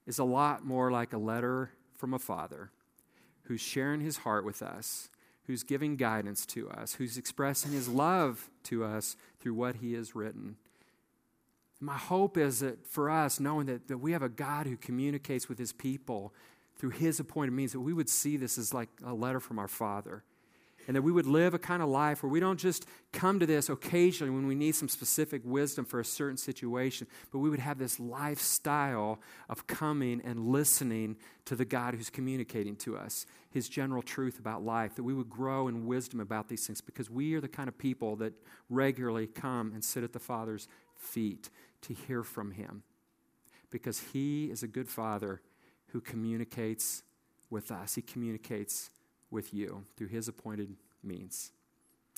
is 0.06 0.18
a 0.18 0.24
lot 0.24 0.64
more 0.64 0.90
like 0.90 1.12
a 1.12 1.18
letter 1.18 1.70
from 1.96 2.12
a 2.12 2.18
father 2.18 2.70
who's 3.44 3.60
sharing 3.60 4.00
his 4.00 4.18
heart 4.18 4.44
with 4.44 4.62
us, 4.62 5.08
who's 5.46 5.62
giving 5.62 5.96
guidance 5.96 6.44
to 6.46 6.68
us, 6.70 6.94
who's 6.94 7.16
expressing 7.16 7.72
his 7.72 7.88
love 7.88 8.50
to 8.64 8.84
us 8.84 9.16
through 9.40 9.54
what 9.54 9.76
he 9.76 9.94
has 9.94 10.14
written. 10.14 10.56
My 11.84 11.98
hope 11.98 12.38
is 12.38 12.60
that 12.60 12.86
for 12.86 13.10
us, 13.10 13.38
knowing 13.38 13.66
that, 13.66 13.88
that 13.88 13.98
we 13.98 14.12
have 14.12 14.22
a 14.22 14.28
God 14.30 14.66
who 14.66 14.78
communicates 14.78 15.50
with 15.50 15.58
his 15.58 15.74
people 15.74 16.32
through 16.76 16.90
his 16.90 17.20
appointed 17.20 17.52
means, 17.52 17.72
that 17.72 17.80
we 17.80 17.92
would 17.92 18.08
see 18.08 18.38
this 18.38 18.56
as 18.56 18.72
like 18.72 18.88
a 19.04 19.12
letter 19.12 19.38
from 19.38 19.58
our 19.58 19.68
Father. 19.68 20.24
And 20.86 20.96
that 20.96 21.02
we 21.02 21.12
would 21.12 21.26
live 21.26 21.52
a 21.54 21.58
kind 21.58 21.82
of 21.82 21.88
life 21.88 22.22
where 22.22 22.30
we 22.30 22.40
don't 22.40 22.58
just 22.58 22.86
come 23.12 23.38
to 23.38 23.46
this 23.46 23.68
occasionally 23.68 24.30
when 24.30 24.46
we 24.46 24.54
need 24.54 24.74
some 24.74 24.88
specific 24.88 25.42
wisdom 25.44 25.84
for 25.84 26.00
a 26.00 26.04
certain 26.04 26.36
situation, 26.36 27.06
but 27.30 27.38
we 27.38 27.48
would 27.48 27.60
have 27.60 27.78
this 27.78 28.00
lifestyle 28.00 29.18
of 29.48 29.66
coming 29.66 30.20
and 30.24 30.48
listening 30.48 31.16
to 31.44 31.56
the 31.56 31.64
God 31.64 31.94
who's 31.94 32.10
communicating 32.10 32.76
to 32.76 32.96
us 32.96 33.24
his 33.50 33.68
general 33.68 34.02
truth 34.02 34.38
about 34.38 34.62
life, 34.64 34.94
that 34.94 35.04
we 35.04 35.14
would 35.14 35.30
grow 35.30 35.68
in 35.68 35.86
wisdom 35.86 36.20
about 36.20 36.48
these 36.48 36.66
things 36.66 36.80
because 36.80 37.08
we 37.08 37.34
are 37.34 37.40
the 37.40 37.48
kind 37.48 37.68
of 37.68 37.78
people 37.78 38.16
that 38.16 38.32
regularly 38.68 39.26
come 39.26 39.72
and 39.72 39.82
sit 39.82 40.02
at 40.02 40.12
the 40.12 40.18
Father's 40.18 40.66
feet 40.96 41.50
to 41.84 41.94
hear 41.94 42.22
from 42.22 42.52
him 42.52 42.82
because 43.70 44.00
he 44.12 44.46
is 44.46 44.62
a 44.62 44.68
good 44.68 44.88
father 44.88 45.40
who 45.88 46.00
communicates 46.00 47.02
with 47.50 47.70
us. 47.70 47.94
He 47.94 48.02
communicates 48.02 48.90
with 49.30 49.52
you 49.52 49.84
through 49.96 50.08
his 50.08 50.28
appointed 50.28 50.76
means. 51.02 51.52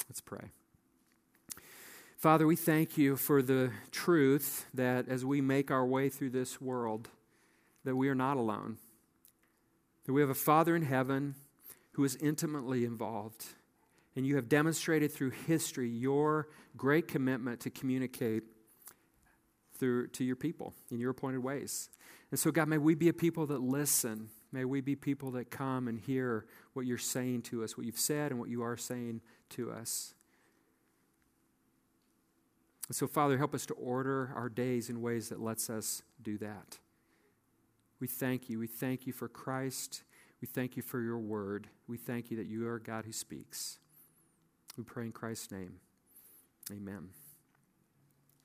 Let's 0.09 0.21
pray. 0.21 0.51
Father, 2.17 2.47
we 2.47 2.57
thank 2.57 2.97
you 2.97 3.17
for 3.17 3.43
the 3.43 3.71
truth 3.91 4.67
that 4.75 5.09
as 5.09 5.25
we 5.25 5.41
make 5.41 5.71
our 5.71 5.87
way 5.87 6.09
through 6.09 6.31
this 6.31 6.61
world, 6.61 7.09
that 7.85 7.97
we 7.97 8.09
are 8.09 8.15
not 8.15 8.37
alone. 8.37 8.79
That 10.05 10.13
we 10.13 10.21
have 10.21 10.31
a 10.31 10.35
Father 10.35 10.75
in 10.75 10.83
heaven 10.83 11.35
who 11.93 12.05
is 12.05 12.17
intimately 12.17 12.85
involved. 12.85 13.45
And 14.15 14.27
you 14.27 14.37
have 14.37 14.49
demonstrated 14.49 15.13
through 15.13 15.31
history 15.31 15.89
your 15.89 16.49
great 16.77 17.09
commitment 17.09 17.61
to 17.61 17.71
communicate 17.71 18.45
through 19.77 20.09
to 20.09 20.25
your 20.25 20.37
people 20.37 20.75
in 20.91 20.99
your 20.99 21.11
appointed 21.11 21.43
ways. 21.43 21.91
And 22.31 22.41
so, 22.41 22.51
God, 22.51 22.69
may 22.69 22.79
we 22.79 22.95
be 22.95 23.09
a 23.09 23.13
people 23.13 23.47
that 23.47 23.61
listen. 23.61 24.29
May 24.53 24.65
we 24.65 24.81
be 24.81 24.97
people 24.97 25.31
that 25.33 25.51
come 25.51 25.89
and 25.89 25.99
hear 25.99 26.47
what 26.73 26.87
you're 26.87 26.99
saying 26.99 27.43
to 27.43 27.63
us, 27.63 27.77
what 27.77 27.87
you've 27.87 27.99
said, 27.99 28.31
and 28.31 28.41
what 28.41 28.49
you 28.49 28.63
are 28.63 28.77
saying 28.77 29.21
to 29.51 29.71
us. 29.71 30.15
And 32.89 32.97
so, 32.97 33.07
Father, 33.07 33.39
help 33.39 33.55
us 33.55 33.67
to 33.67 33.75
order 33.75 34.33
our 34.35 34.49
days 34.49 34.89
in 34.91 35.03
ways 35.03 35.29
that 35.29 35.41
lets 35.41 35.69
us 35.69 36.03
do 36.23 36.39
that. 36.39 36.79
We 38.01 38.07
thank 38.07 38.49
you. 38.49 38.59
We 38.59 38.67
thank 38.67 39.07
you 39.07 39.13
for 39.13 39.29
Christ. 39.29 40.03
We 40.41 40.47
thank 40.47 40.77
you 40.77 40.83
for 40.83 41.01
your 41.01 41.19
word. 41.19 41.69
We 41.89 41.97
thank 41.97 42.31
you 42.31 42.37
that 42.37 42.47
you 42.47 42.69
are 42.69 42.79
God 42.79 43.05
who 43.05 43.13
speaks. 43.13 43.79
We 44.77 44.85
pray 44.85 45.07
in 45.07 45.13
Christ's 45.13 45.51
name. 45.51 45.81
Amen. 46.71 47.26